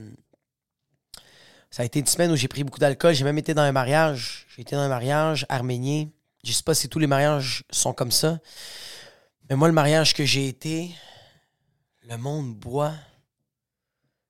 ça 1.71 1.81
a 1.81 1.85
été 1.87 1.97
une 1.97 2.05
semaine 2.05 2.29
où 2.29 2.35
j'ai 2.35 2.47
pris 2.47 2.63
beaucoup 2.63 2.77
d'alcool. 2.77 3.15
J'ai 3.15 3.23
même 3.23 3.39
été 3.39 3.55
dans 3.55 3.63
un 3.63 3.71
mariage. 3.71 4.45
J'ai 4.55 4.61
été 4.61 4.75
dans 4.75 4.83
un 4.83 4.87
mariage 4.87 5.47
arménien. 5.49 6.09
Je 6.43 6.51
sais 6.51 6.61
pas 6.61 6.75
si 6.75 6.89
tous 6.89 6.99
les 6.99 7.07
mariages 7.07 7.63
sont 7.71 7.93
comme 7.93 8.11
ça. 8.11 8.37
Mais 9.51 9.57
moi, 9.57 9.67
le 9.67 9.73
mariage 9.73 10.13
que 10.13 10.23
j'ai 10.23 10.47
été, 10.47 10.95
le 12.03 12.15
monde 12.15 12.55
boit 12.55 12.93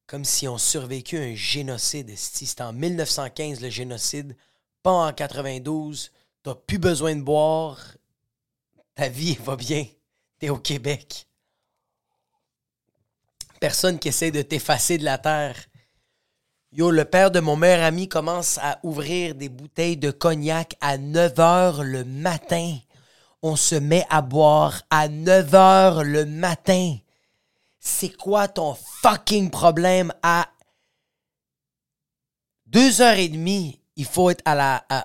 comme 0.08 0.26
si 0.26 0.48
on 0.48 0.58
survécu 0.58 1.16
un 1.16 1.36
génocide. 1.36 2.12
C'était 2.18 2.64
en 2.64 2.74
1915 2.74 3.62
le 3.62 3.70
génocide, 3.70 4.36
pas 4.82 4.90
en 4.90 5.14
92. 5.14 6.12
T'as 6.42 6.56
plus 6.56 6.80
besoin 6.80 7.16
de 7.16 7.22
boire. 7.22 7.78
Ta 8.96 9.10
vie 9.10 9.38
va 9.44 9.56
bien. 9.56 9.86
T'es 10.40 10.50
au 10.50 10.58
Québec. 10.58 11.28
Personne 13.60 14.00
qui 14.00 14.08
essaie 14.08 14.32
de 14.32 14.42
t'effacer 14.42 14.98
de 14.98 15.06
la 15.06 15.20
terre. 15.20 15.56
Yo, 16.72 16.90
le 16.90 17.06
père 17.06 17.30
de 17.30 17.42
mon 17.42 17.58
meilleur 17.58 17.84
ami 17.84 18.10
commence 18.10 18.58
à 18.58 18.80
ouvrir 18.82 19.36
des 19.36 19.50
bouteilles 19.50 19.98
de 19.98 20.10
cognac 20.10 20.76
à 20.82 20.98
9 20.98 21.36
h 21.36 21.82
le 21.84 22.06
matin. 22.06 22.76
On 23.42 23.56
se 23.56 23.76
met 23.76 24.06
à 24.10 24.22
boire 24.22 24.84
à 24.90 25.08
9 25.08 25.52
h 25.52 26.02
le 26.04 26.26
matin. 26.26 26.96
C'est 27.80 28.16
quoi 28.16 28.48
ton 28.48 28.76
fucking 29.02 29.50
problème 29.50 30.14
à 30.22 30.48
2h30? 32.72 33.80
Il 33.98 34.06
faut 34.06 34.30
être 34.30 34.44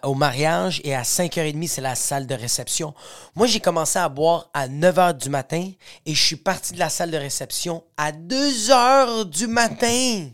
au 0.05 0.15
mariage 0.15 0.81
et 0.85 0.95
à 0.95 1.03
5h30, 1.03 1.67
c'est 1.67 1.81
la 1.81 1.95
salle 1.95 2.27
de 2.27 2.35
réception. 2.35 2.95
Moi, 3.35 3.47
j'ai 3.47 3.61
commencé 3.61 3.99
à 3.99 4.09
boire 4.09 4.49
à 4.55 4.69
9h 4.69 5.17
du 5.19 5.29
matin 5.29 5.71
et 6.05 6.15
je 6.15 6.23
suis 6.23 6.37
parti 6.37 6.73
de 6.73 6.79
la 6.79 6.89
salle 6.89 7.11
de 7.11 7.17
réception 7.17 7.85
à 7.97 8.13
2h 8.13 9.25
du 9.25 9.49
matin. 9.49 10.29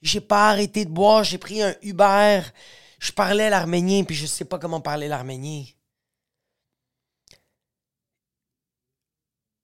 J'ai 0.00 0.20
pas 0.20 0.50
arrêté 0.50 0.84
de 0.84 0.90
boire, 0.90 1.24
j'ai 1.24 1.38
pris 1.38 1.62
un 1.62 1.74
Uber. 1.82 2.42
Je 2.98 3.12
parlais 3.12 3.50
l'arménien, 3.50 4.04
puis 4.04 4.16
je 4.16 4.26
sais 4.26 4.44
pas 4.44 4.58
comment 4.58 4.80
parler 4.80 5.08
l'arménien. 5.08 5.64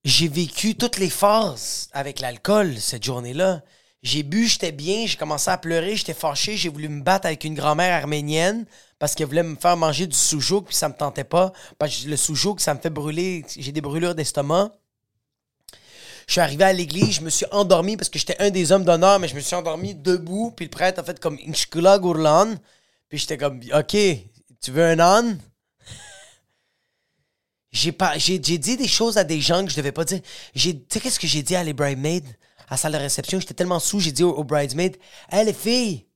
J'ai 0.05 0.27
vécu 0.27 0.75
toutes 0.75 0.99
les 0.99 1.11
phases 1.11 1.88
avec 1.93 2.19
l'alcool 2.19 2.77
cette 2.79 3.05
journée-là. 3.05 3.62
J'ai 4.03 4.25
bu, 4.25 4.49
j'étais 4.49 4.73
bien, 4.73 5.07
j'ai 5.07 5.17
commencé 5.17 5.49
à 5.49 5.57
pleurer, 5.57 5.95
j'étais 5.95 6.12
fâché, 6.12 6.57
j'ai 6.57 6.69
voulu 6.69 6.88
me 6.88 7.03
battre 7.03 7.27
avec 7.27 7.45
une 7.45 7.55
grand-mère 7.55 7.95
arménienne 7.95 8.67
parce 8.99 9.15
qu'elle 9.15 9.29
voulait 9.29 9.45
me 9.45 9.55
faire 9.55 9.77
manger 9.77 10.09
du 10.09 10.17
soujouk, 10.17 10.67
puis 10.67 10.75
ça 10.75 10.88
me 10.88 10.95
tentait 10.95 11.23
pas. 11.23 11.53
Parce 11.79 12.03
que 12.03 12.09
le 12.09 12.17
soujouk, 12.17 12.61
ça 12.61 12.75
me 12.75 12.81
fait 12.81 12.91
brûler, 12.91 13.45
j'ai 13.57 13.71
des 13.71 13.81
brûlures 13.81 14.17
d'estomac. 14.17 14.73
Je 16.27 16.33
suis 16.33 16.41
arrivé 16.41 16.65
à 16.65 16.73
l'église, 16.73 17.17
je 17.17 17.21
me 17.21 17.31
suis 17.31 17.47
endormi 17.53 17.97
parce 17.97 18.09
que 18.09 18.19
j'étais 18.19 18.41
un 18.41 18.51
des 18.51 18.73
hommes 18.73 18.85
d'honneur, 18.85 19.21
mais 19.21 19.29
je 19.29 19.37
me 19.37 19.41
suis 19.41 19.55
endormi 19.55 19.95
debout. 19.95 20.53
Puis 20.57 20.67
le 20.67 20.71
prêtre 20.71 20.99
a 20.99 21.05
fait 21.05 21.21
comme 21.21 21.38
Inchkula 21.47 21.99
Gourlan. 21.99 22.55
Puis 23.09 23.19
j'étais 23.19 23.37
comme, 23.37 23.61
OK, 23.73 23.97
tu 24.61 24.71
veux 24.71 24.85
un 24.85 24.99
âne? 24.99 25.38
J'ai, 27.72 27.92
pas, 27.92 28.18
j'ai, 28.18 28.38
dit 28.38 28.76
des 28.76 28.88
choses 28.88 29.16
à 29.16 29.24
des 29.24 29.40
gens 29.40 29.64
que 29.64 29.70
je 29.70 29.76
devais 29.76 29.92
pas 29.92 30.04
dire. 30.04 30.20
J'ai, 30.54 30.78
tu 30.78 30.85
sais, 30.90 31.00
qu'est-ce 31.00 31.18
que 31.18 31.26
j'ai 31.26 31.42
dit 31.42 31.56
à 31.56 31.64
les 31.64 31.72
bridesmaids? 31.72 32.22
À 32.68 32.72
la 32.72 32.76
salle 32.76 32.92
de 32.92 32.98
réception? 32.98 33.40
J'étais 33.40 33.54
tellement 33.54 33.80
sous, 33.80 33.98
j'ai 33.98 34.12
dit 34.12 34.22
aux, 34.22 34.44
bridesmaids, 34.44 34.98
Hé 35.30 35.44
les 35.44 35.54
filles, 35.54 36.06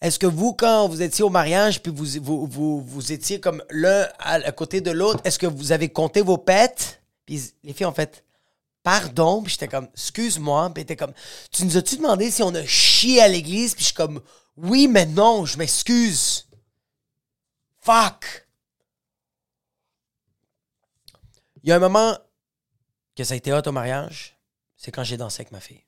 est-ce 0.00 0.18
que 0.18 0.26
vous, 0.26 0.54
quand 0.54 0.88
vous 0.88 1.02
étiez 1.02 1.22
au 1.22 1.28
mariage, 1.28 1.82
puis 1.82 1.92
vous, 1.94 2.20
vous, 2.20 2.46
vous, 2.46 2.82
vous 2.82 3.12
étiez 3.12 3.40
comme 3.40 3.62
l'un 3.70 4.08
à, 4.18 4.50
côté 4.52 4.80
de 4.80 4.90
l'autre, 4.90 5.20
est-ce 5.24 5.38
que 5.38 5.46
vous 5.46 5.70
avez 5.70 5.90
compté 5.90 6.22
vos 6.22 6.38
pets? 6.38 7.02
Puis 7.26 7.52
les 7.62 7.72
filles 7.72 7.86
ont 7.86 7.92
fait, 7.92 8.24
pardon. 8.82 9.42
Puis 9.42 9.52
j'étais 9.52 9.68
comme, 9.68 9.88
excuse-moi. 9.94 10.70
Puis 10.74 10.82
était 10.82 10.96
comme, 10.96 11.12
tu 11.52 11.64
nous 11.64 11.76
as-tu 11.76 11.98
demandé 11.98 12.30
si 12.30 12.42
on 12.42 12.54
a 12.54 12.64
chié 12.64 13.20
à 13.20 13.28
l'église? 13.28 13.74
Puis 13.74 13.82
je 13.82 13.86
suis 13.88 13.94
comme, 13.94 14.20
oui, 14.56 14.88
mais 14.88 15.06
non, 15.06 15.44
je 15.44 15.58
m'excuse. 15.58 16.48
Fuck. 17.80 18.41
Il 21.62 21.68
y 21.68 21.72
a 21.72 21.76
un 21.76 21.80
moment 21.80 22.16
que 23.14 23.24
ça 23.24 23.34
a 23.34 23.36
été 23.36 23.52
hot 23.52 23.62
au 23.66 23.72
mariage, 23.72 24.36
c'est 24.76 24.90
quand 24.90 25.04
j'ai 25.04 25.16
dansé 25.16 25.42
avec 25.42 25.52
ma 25.52 25.60
fille. 25.60 25.84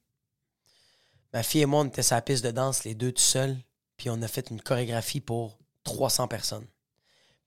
Ma 1.32 1.42
fille 1.42 1.62
et 1.62 1.66
moi, 1.66 1.80
on 1.80 1.86
était 1.86 2.02
sur 2.02 2.14
la 2.14 2.22
piste 2.22 2.44
de 2.44 2.52
danse, 2.52 2.84
les 2.84 2.94
deux 2.94 3.10
tout 3.10 3.20
seuls, 3.20 3.56
puis 3.96 4.08
on 4.08 4.22
a 4.22 4.28
fait 4.28 4.50
une 4.50 4.60
chorégraphie 4.60 5.20
pour 5.20 5.58
300 5.82 6.28
personnes. 6.28 6.66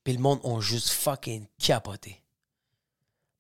Puis 0.04 0.14
le 0.14 0.20
monde 0.20 0.40
ont 0.44 0.60
juste 0.60 0.90
fucking 0.90 1.48
capoté. 1.58 2.22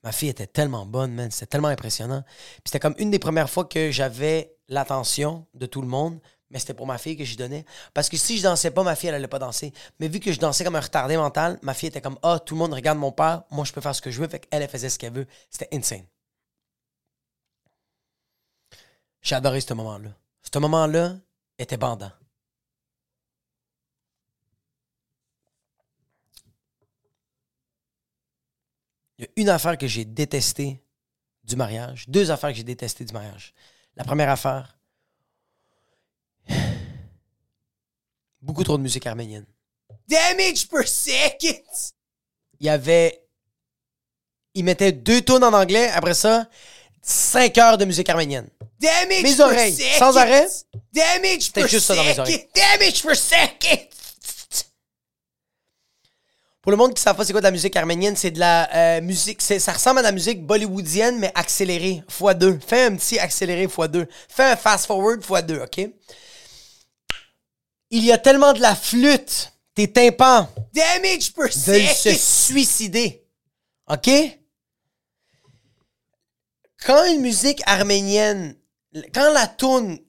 Ma 0.03 0.11
fille 0.11 0.29
était 0.29 0.47
tellement 0.47 0.85
bonne, 0.85 1.13
man. 1.13 1.31
C'était 1.31 1.47
tellement 1.47 1.67
impressionnant. 1.67 2.23
Puis 2.23 2.63
c'était 2.65 2.79
comme 2.79 2.95
une 2.97 3.11
des 3.11 3.19
premières 3.19 3.49
fois 3.49 3.65
que 3.65 3.91
j'avais 3.91 4.55
l'attention 4.69 5.45
de 5.53 5.65
tout 5.65 5.81
le 5.81 5.87
monde, 5.87 6.21
mais 6.49 6.59
c'était 6.59 6.73
pour 6.73 6.87
ma 6.87 6.97
fille 6.97 7.17
que 7.17 7.23
j'y 7.23 7.35
donnais. 7.35 7.65
Parce 7.93 8.09
que 8.09 8.17
si 8.17 8.37
je 8.37 8.43
dansais 8.43 8.71
pas, 8.71 8.83
ma 8.83 8.95
fille, 8.95 9.09
elle 9.09 9.15
allait 9.15 9.27
pas 9.27 9.39
danser. 9.39 9.73
Mais 9.99 10.07
vu 10.07 10.19
que 10.19 10.31
je 10.31 10.39
dansais 10.39 10.63
comme 10.63 10.75
un 10.75 10.81
retardé 10.81 11.17
mental, 11.17 11.59
ma 11.61 11.73
fille 11.73 11.89
était 11.89 12.01
comme 12.01 12.17
Ah, 12.23 12.39
tout 12.39 12.55
le 12.55 12.59
monde 12.59 12.73
regarde 12.73 12.97
mon 12.97 13.11
père, 13.11 13.43
moi 13.51 13.65
je 13.65 13.73
peux 13.73 13.81
faire 13.81 13.95
ce 13.95 14.01
que 14.01 14.11
je 14.11 14.21
veux. 14.21 14.29
Elle 14.51 14.67
faisait 14.67 14.89
ce 14.89 14.97
qu'elle 14.97 15.13
veut. 15.13 15.27
C'était 15.49 15.75
insane. 15.75 16.05
J'ai 19.21 19.35
adoré 19.35 19.59
ce 19.59 19.73
moment-là. 19.73 20.09
Ce 20.41 20.59
moment-là 20.59 21.17
était 21.57 21.77
bandant. 21.77 22.11
Il 29.17 29.25
y 29.25 29.27
a 29.27 29.31
une 29.35 29.49
affaire 29.49 29.77
que 29.77 29.87
j'ai 29.87 30.05
détestée 30.05 30.81
du 31.43 31.55
mariage, 31.55 32.07
deux 32.07 32.29
affaires 32.29 32.51
que 32.51 32.57
j'ai 32.57 32.63
détestées 32.63 33.03
du 33.03 33.13
mariage. 33.13 33.53
La 33.95 34.03
première 34.03 34.29
affaire, 34.29 34.76
beaucoup 38.47 38.63
trop 38.63 38.77
de 38.77 38.81
musique 38.81 39.05
arménienne. 39.05 39.45
Damage 40.07 40.67
per 40.69 40.87
second! 40.87 41.61
Il 42.59 42.65
y 42.65 42.69
avait. 42.69 43.23
Il 44.55 44.63
mettait 44.63 44.93
deux 44.93 45.21
tonnes 45.21 45.43
en 45.43 45.53
anglais, 45.53 45.89
après 45.89 46.15
ça, 46.15 46.47
cinq 47.03 47.57
heures 47.59 47.77
de 47.77 47.85
musique 47.85 48.09
arménienne. 48.09 48.47
Damage 48.79 49.21
Mes 49.21 49.39
oreilles, 49.39 49.77
sans 49.99 50.17
arrêt. 50.17 50.47
Damage 50.91 51.51
per 51.51 51.67
juste 51.67 51.85
ça 51.85 51.95
dans 51.95 52.03
mes 52.03 52.17
oreilles. 52.17 52.47
Damage 52.55 53.03
per 53.03 53.15
second! 53.15 53.83
Pour 56.61 56.71
le 56.71 56.77
monde 56.77 56.93
qui 56.93 56.95
ne 56.95 56.99
sait 56.99 57.13
pas 57.13 57.23
c'est 57.23 57.31
quoi 57.31 57.41
de 57.41 57.45
la 57.45 57.51
musique 57.51 57.75
arménienne, 57.75 58.15
c'est 58.15 58.31
de 58.31 58.39
la 58.39 58.69
euh, 58.75 59.01
musique, 59.01 59.41
ça 59.41 59.71
ressemble 59.71 59.99
à 59.99 60.01
de 60.01 60.07
la 60.07 60.11
musique 60.11 60.45
bollywoodienne, 60.45 61.17
mais 61.19 61.31
accélérée, 61.35 62.03
x2. 62.09 62.59
Fais 62.59 62.85
un 62.85 62.95
petit 62.95 63.19
accéléré 63.19 63.67
x2. 63.67 64.05
Fais 64.27 64.43
un 64.43 64.55
fast 64.55 64.85
forward 64.85 65.21
x2, 65.21 65.63
OK? 65.63 65.91
Il 67.89 68.03
y 68.03 68.11
a 68.11 68.17
tellement 68.17 68.53
de 68.53 68.59
la 68.59 68.75
flûte, 68.75 69.53
tes 69.75 69.91
tympans, 69.91 70.49
damage 70.73 71.33
per 71.33 71.47
de 71.47 71.87
se 71.87 72.13
suicider. 72.13 73.23
OK? 73.87 74.09
Quand 76.85 77.05
une 77.05 77.21
musique 77.21 77.61
arménienne, 77.65 78.55
quand 79.13 79.31
la 79.33 79.47
tune 79.47 79.99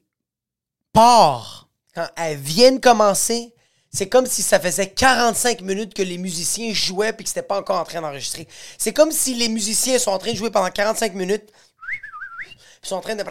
part, 0.92 1.68
quand 1.94 2.08
elle 2.16 2.36
vient 2.36 2.72
de 2.72 2.78
commencer, 2.78 3.54
c'est 3.90 4.08
comme 4.08 4.26
si 4.26 4.42
ça 4.42 4.60
faisait 4.60 4.90
45 4.90 5.62
minutes 5.62 5.94
que 5.94 6.02
les 6.02 6.18
musiciens 6.18 6.72
jouaient 6.74 7.12
puis 7.12 7.24
que 7.24 7.30
c'était 7.30 7.42
pas 7.42 7.58
encore 7.58 7.80
en 7.80 7.84
train 7.84 8.02
d'enregistrer. 8.02 8.46
C'est 8.76 8.92
comme 8.92 9.12
si 9.12 9.34
les 9.34 9.48
musiciens 9.48 9.98
sont 9.98 10.10
en 10.10 10.18
train 10.18 10.32
de 10.32 10.36
jouer 10.36 10.50
pendant 10.50 10.70
45 10.70 11.14
minutes. 11.14 11.50
Ils 12.82 12.88
sont 12.88 12.96
en 12.96 13.00
train 13.00 13.16
de 13.16 13.22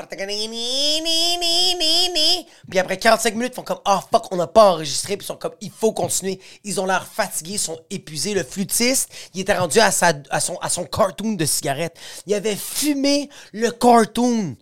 Puis 2.69 2.79
après 2.79 2.97
45 2.97 3.35
minutes, 3.35 3.53
ils 3.53 3.55
font 3.55 3.63
comme 3.63 3.79
Ah 3.85 4.03
fuck, 4.11 4.31
on 4.31 4.35
n'a 4.35 4.47
pas 4.47 4.71
enregistré. 4.71 5.17
Puis 5.17 5.25
ils 5.25 5.27
sont 5.27 5.37
comme 5.37 5.55
Il 5.61 5.71
faut 5.71 5.93
continuer. 5.93 6.39
Ils 6.63 6.79
ont 6.79 6.85
l'air 6.85 7.07
fatigués, 7.07 7.53
ils 7.53 7.59
sont 7.59 7.79
épuisés. 7.89 8.33
Le 8.33 8.43
flûtiste, 8.43 9.09
il 9.33 9.41
était 9.41 9.57
rendu 9.57 9.79
à, 9.79 9.91
son, 9.91 10.57
à 10.57 10.69
cartoon 10.91 11.33
de 11.33 11.45
cigarette. 11.45 11.97
Il 12.25 12.33
avait 12.33 12.55
fumé 12.55 13.29
le 13.53 13.71
cartoon 13.71 14.57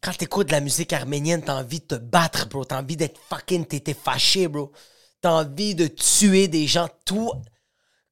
quand 0.00 0.12
t'écoutes 0.16 0.48
de 0.48 0.52
la 0.52 0.60
musique 0.60 0.92
arménienne, 0.92 1.42
t'as 1.42 1.56
envie 1.56 1.80
de 1.80 1.86
te 1.86 1.94
battre, 1.96 2.48
bro. 2.48 2.64
T'as 2.64 2.80
envie 2.80 2.96
d'être 2.96 3.20
fucking, 3.28 3.66
t'étais 3.66 3.94
fâché, 3.94 4.46
bro. 4.48 4.72
T'as 5.20 5.30
envie 5.30 5.74
de 5.74 5.88
tuer 5.88 6.46
des 6.48 6.66
gens. 6.66 6.88
Tout. 7.04 7.32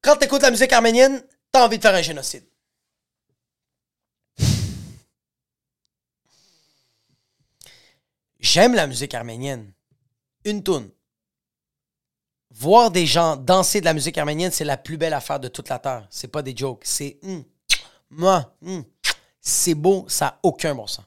Quand 0.01 0.17
t'écoutes 0.17 0.41
la 0.41 0.51
musique 0.51 0.73
arménienne, 0.73 1.23
t'as 1.51 1.65
envie 1.65 1.77
de 1.77 1.81
faire 1.81 1.95
un 1.95 2.01
génocide. 2.01 2.43
J'aime 8.39 8.75
la 8.75 8.87
musique 8.87 9.13
arménienne. 9.13 9.71
Une 10.45 10.63
toune. 10.63 10.89
Voir 12.51 12.91
des 12.91 13.05
gens 13.05 13.35
danser 13.35 13.81
de 13.81 13.85
la 13.85 13.93
musique 13.93 14.17
arménienne, 14.17 14.51
c'est 14.51 14.63
la 14.63 14.77
plus 14.77 14.97
belle 14.97 15.13
affaire 15.13 15.39
de 15.39 15.47
toute 15.47 15.69
la 15.69 15.79
terre. 15.79 16.07
C'est 16.09 16.29
pas 16.29 16.41
des 16.41 16.55
jokes. 16.55 16.83
C'est. 16.83 17.19
Moi. 18.09 18.55
C'est 19.41 19.75
beau, 19.75 20.05
ça 20.09 20.25
n'a 20.25 20.39
aucun 20.43 20.75
bon 20.75 20.87
sens. 20.87 21.05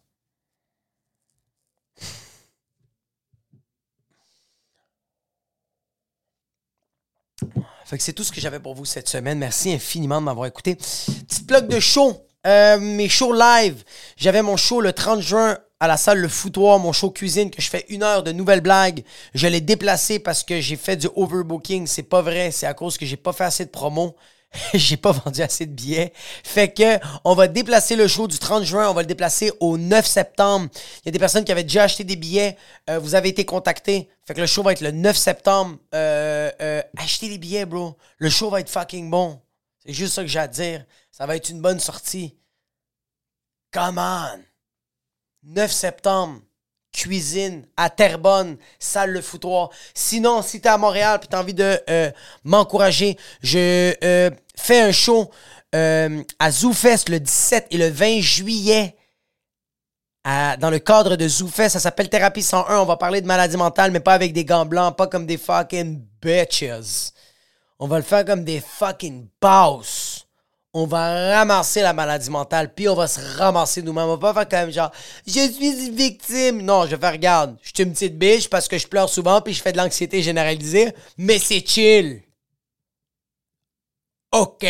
Fait 7.85 7.99
que 7.99 8.05
c'est 8.05 8.12
tout 8.12 8.23
ce 8.23 8.31
que 8.31 8.40
j'avais 8.40 8.61
pour 8.61 8.75
vous 8.75 8.85
cette 8.85 9.09
semaine. 9.09 9.38
Merci 9.38 9.73
infiniment 9.73 10.21
de 10.21 10.27
m'avoir 10.27 10.47
écouté. 10.47 10.77
Petite 10.77 11.47
bloc 11.47 11.66
de 11.66 11.81
show. 11.81 12.25
Euh, 12.47 12.79
mes 12.79 13.09
shows 13.09 13.33
live. 13.33 13.83
J'avais 14.16 14.43
mon 14.43 14.57
show 14.57 14.81
le 14.81 14.93
30 14.93 15.21
juin 15.21 15.59
à 15.81 15.88
la 15.88 15.97
salle 15.97 16.19
Le 16.19 16.29
Foutoir, 16.29 16.79
mon 16.79 16.93
show 16.93 17.11
cuisine, 17.11 17.51
que 17.51 17.61
je 17.61 17.71
fais 17.71 17.87
une 17.88 18.03
heure 18.03 18.23
de 18.23 18.33
nouvelles 18.33 18.61
blagues. 18.61 19.03
Je 19.35 19.47
l'ai 19.47 19.62
déplacé 19.62 20.19
parce 20.19 20.45
que 20.45 20.61
j'ai 20.61 20.77
fait 20.77 20.97
du 20.97 21.09
overbooking. 21.16 21.87
C'est 21.87 22.03
pas 22.03 22.21
vrai, 22.21 22.51
c'est 22.51 22.66
à 22.66 22.75
cause 22.75 22.99
que 22.99 23.07
j'ai 23.07 23.16
pas 23.16 23.33
fait 23.33 23.45
assez 23.45 23.64
de 23.64 23.71
promos. 23.71 24.14
j'ai 24.75 24.97
pas 24.97 25.12
vendu 25.12 25.40
assez 25.43 25.64
de 25.64 25.73
billets. 25.73 26.12
Fait 26.45 26.73
que 26.73 26.99
on 27.25 27.35
va 27.35 27.49
déplacer 27.49 27.97
le 27.97 28.09
show 28.09 28.27
du 28.27 28.38
30 28.38 28.64
juin, 28.64 28.90
on 28.90 28.95
va 28.95 29.03
le 29.03 29.07
déplacer 29.07 29.53
au 29.61 29.79
9 29.79 30.05
septembre. 30.05 30.69
Il 31.03 31.07
y 31.07 31.09
a 31.09 31.12
des 31.12 31.19
personnes 31.19 31.45
qui 31.45 31.53
avaient 31.53 31.64
déjà 31.64 31.85
acheté 31.85 32.05
des 32.05 32.16
billets. 32.16 32.57
Euh, 32.90 32.99
vous 32.99 33.14
avez 33.14 33.31
été 33.31 33.45
contactés. 33.45 34.11
Fait 34.27 34.35
que 34.35 34.40
le 34.40 34.47
show 34.47 34.62
va 34.62 34.73
être 34.73 34.81
le 34.83 34.90
9 34.90 35.16
septembre. 35.16 35.77
Euh, 35.95 36.51
euh, 36.61 36.83
achetez 36.99 37.29
les 37.29 37.38
billets, 37.38 37.64
bro. 37.64 37.97
Le 38.19 38.29
show 38.29 38.51
va 38.51 38.61
être 38.61 38.71
fucking 38.71 39.09
bon. 39.09 39.40
C'est 39.87 39.93
juste 39.93 40.14
ça 40.14 40.23
que 40.23 40.29
j'ai 40.29 40.40
à 40.40 40.49
dire. 40.49 40.85
Ça 41.11 41.27
va 41.27 41.37
être 41.37 41.49
une 41.49 41.61
bonne 41.61 41.81
sortie. 41.81 42.37
Come 43.73 43.99
on! 43.99 44.49
9 45.42 45.70
septembre 45.70 46.40
cuisine 46.92 47.64
à 47.76 47.88
Terrebonne, 47.88 48.57
salle 48.79 49.12
le 49.12 49.20
foutoir. 49.20 49.70
Sinon, 49.94 50.42
si 50.42 50.61
t'es 50.61 50.68
à 50.68 50.79
Montréal 50.79 51.20
et 51.22 51.26
t'as 51.26 51.40
envie 51.40 51.55
de 51.55 51.79
euh, 51.88 52.11
m'encourager, 52.44 53.16
je 53.42 53.94
euh, 54.03 54.31
fais 54.57 54.81
un 54.81 54.92
show 54.92 55.31
euh, 55.74 56.22
à 56.38 56.50
ZooFest 56.50 57.09
le 57.09 57.20
17 57.20 57.68
et 57.70 57.79
le 57.79 57.88
20 57.88 58.20
juillet. 58.20 58.96
dans 60.24 60.70
le 60.70 60.79
cadre 60.79 61.16
de 61.16 61.29
ZooFest, 61.29 61.70
ça 61.70 61.81
s'appelle 61.81 62.11
Thérapie 62.11 62.42
101. 62.42 62.79
On 62.79 62.87
va 62.87 62.96
parler 62.96 63.20
de 63.20 63.26
maladie 63.26 63.57
mentale, 63.57 63.92
mais 63.92 64.00
pas 64.00 64.14
avec 64.14 64.33
des 64.33 64.44
gants 64.44 64.66
blancs, 64.66 64.96
pas 64.96 65.07
comme 65.07 65.26
des 65.26 65.38
fucking 65.38 66.03
bitches. 66.20 67.12
On 67.79 67.87
va 67.87 67.96
le 67.96 68.05
faire 68.05 68.24
comme 68.24 68.44
des 68.44 68.61
fucking 68.61 69.29
boss 69.40 70.19
on 70.72 70.87
va 70.87 71.37
ramasser 71.37 71.83
la 71.83 71.92
maladie 71.92 72.30
mentale, 72.30 72.72
puis 72.72 72.88
on 72.88 72.94
va 72.94 73.09
se 73.09 73.20
ramasser 73.38 73.83
nous-mêmes. 73.83 74.04
On 74.04 74.16
va 74.16 74.33
pas 74.33 74.44
faire 74.46 74.61
comme 74.61 74.70
genre, 74.72 74.92
je 75.26 75.33
suis 75.33 75.87
une 75.87 75.94
victime. 75.94 76.62
Non, 76.62 76.85
je 76.85 76.90
vais 76.94 76.98
faire, 76.98 77.12
regarde, 77.12 77.56
je 77.62 77.70
suis 77.74 77.83
une 77.83 77.92
petite 77.92 78.16
biche 78.16 78.48
parce 78.48 78.68
que 78.68 78.78
je 78.78 78.87
pleure 78.87 79.09
souvent, 79.09 79.40
puis 79.40 79.52
je 79.52 79.62
fais 79.62 79.72
de 79.72 79.78
l'anxiété 79.78 80.22
généralisée, 80.22 80.94
mais 81.18 81.38
c'est 81.38 81.66
chill. 81.66 82.22
OK. 84.33 84.64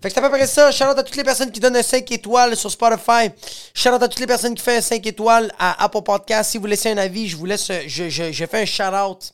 Fait 0.00 0.08
que 0.08 0.14
c'est 0.14 0.18
à 0.18 0.22
peu 0.22 0.30
près 0.30 0.46
ça. 0.46 0.70
Shout 0.70 0.84
out 0.84 0.98
à 0.98 1.02
toutes 1.02 1.16
les 1.16 1.24
personnes 1.24 1.50
qui 1.50 1.60
donnent 1.60 1.76
un 1.76 1.82
5 1.82 2.10
étoiles 2.12 2.56
sur 2.56 2.70
Spotify. 2.70 3.30
Shout 3.74 3.90
out 3.90 4.02
à 4.02 4.08
toutes 4.08 4.20
les 4.20 4.26
personnes 4.26 4.54
qui 4.54 4.62
font 4.62 4.70
un 4.76 4.80
5 4.80 5.04
étoiles 5.06 5.52
à 5.58 5.82
Apple 5.84 6.02
Podcast. 6.02 6.52
Si 6.52 6.58
vous 6.58 6.66
laissez 6.66 6.90
un 6.90 6.98
avis, 6.98 7.28
je 7.28 7.36
vous 7.36 7.44
laisse, 7.44 7.70
je, 7.86 8.08
je, 8.08 8.32
je 8.32 8.46
fais 8.46 8.62
un 8.62 8.64
shout 8.64 8.94
out 8.94 9.32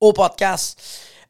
au 0.00 0.12
podcast. 0.12 0.78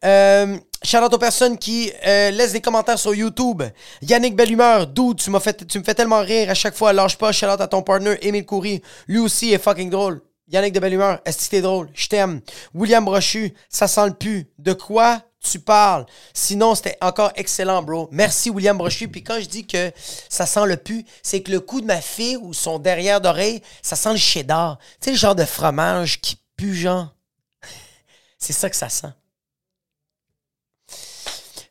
Euh, 0.05 0.59
shout 0.83 0.99
out 0.99 1.13
aux 1.13 1.19
personnes 1.19 1.59
qui 1.59 1.93
euh, 2.07 2.31
laissent 2.31 2.53
des 2.53 2.61
commentaires 2.61 2.99
sur 2.99 3.15
YouTube. 3.15 3.63
Yannick 4.03 4.37
Bellumeur, 4.37 4.87
dude, 4.87 5.19
tu, 5.19 5.31
m'as 5.31 5.41
fait, 5.41 5.67
tu 5.67 5.79
me 5.79 5.85
fais 5.85 5.95
tellement 5.95 6.21
rire 6.21 6.51
à 6.51 6.55
chaque 6.55 6.75
fois. 6.75 6.93
Lâche 6.93 7.17
pas. 7.17 7.33
Shout 7.33 7.47
out 7.47 7.61
à 7.61 7.67
ton 7.67 7.83
partner, 7.83 8.17
Émile 8.23 8.47
Coury. 8.47 8.83
Lui 9.07 9.19
aussi 9.19 9.53
est 9.53 9.59
fucking 9.59 9.91
drôle. 9.91 10.21
Yannick 10.51 10.73
de 10.73 10.81
Bellumeur, 10.81 11.21
est-ce 11.27 11.45
que 11.45 11.51
t'es 11.51 11.61
drôle? 11.61 11.91
Je 11.93 12.09
t'aime. 12.09 12.41
William 12.75 13.05
Brochu, 13.05 13.53
ça 13.69 13.87
sent 13.87 14.07
le 14.07 14.15
pu. 14.15 14.51
De 14.59 14.73
quoi 14.73 15.21
tu 15.41 15.61
parles? 15.61 16.07
Sinon, 16.33 16.75
c'était 16.75 16.97
encore 17.03 17.33
excellent, 17.37 17.83
bro. 17.83 18.09
Merci, 18.13 18.49
William 18.49 18.77
Brochu. 18.77 19.09
Puis 19.09 19.23
quand 19.23 19.41
je 19.41 19.47
dis 19.47 19.67
que 19.67 19.93
ça 20.31 20.47
sent 20.47 20.65
le 20.65 20.79
pu, 20.79 21.05
c'est 21.23 21.43
que 21.43 21.53
le 21.53 21.61
coup 21.61 21.83
de 21.83 21.87
ma 21.87 22.01
fille 22.01 22.39
ou 22.39 22.55
son 22.55 22.79
derrière 22.79 23.21
d'oreille, 23.21 23.61
ça 23.83 23.95
sent 23.95 24.13
le 24.13 24.19
cheddar. 24.19 24.79
Tu 25.01 25.07
sais, 25.07 25.11
le 25.11 25.19
genre 25.19 25.35
de 25.35 25.45
fromage 25.45 26.21
qui 26.23 26.39
pue, 26.57 26.75
genre. 26.75 27.15
c'est 28.39 28.55
ça 28.55 28.71
que 28.71 28.77
ça 28.77 28.89
sent. 28.89 29.13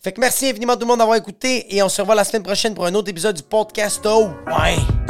Fait 0.03 0.11
que 0.11 0.21
merci 0.21 0.47
infiniment 0.49 0.75
tout 0.75 0.81
le 0.81 0.87
monde 0.87 0.99
d'avoir 0.99 1.17
écouté 1.17 1.75
et 1.75 1.81
on 1.83 1.89
se 1.89 2.01
revoit 2.01 2.15
la 2.15 2.23
semaine 2.23 2.43
prochaine 2.43 2.73
pour 2.73 2.85
un 2.85 2.93
autre 2.93 3.09
épisode 3.09 3.35
du 3.35 3.43
podcast. 3.43 4.01
Oh, 4.05 4.29
ouais! 4.47 5.06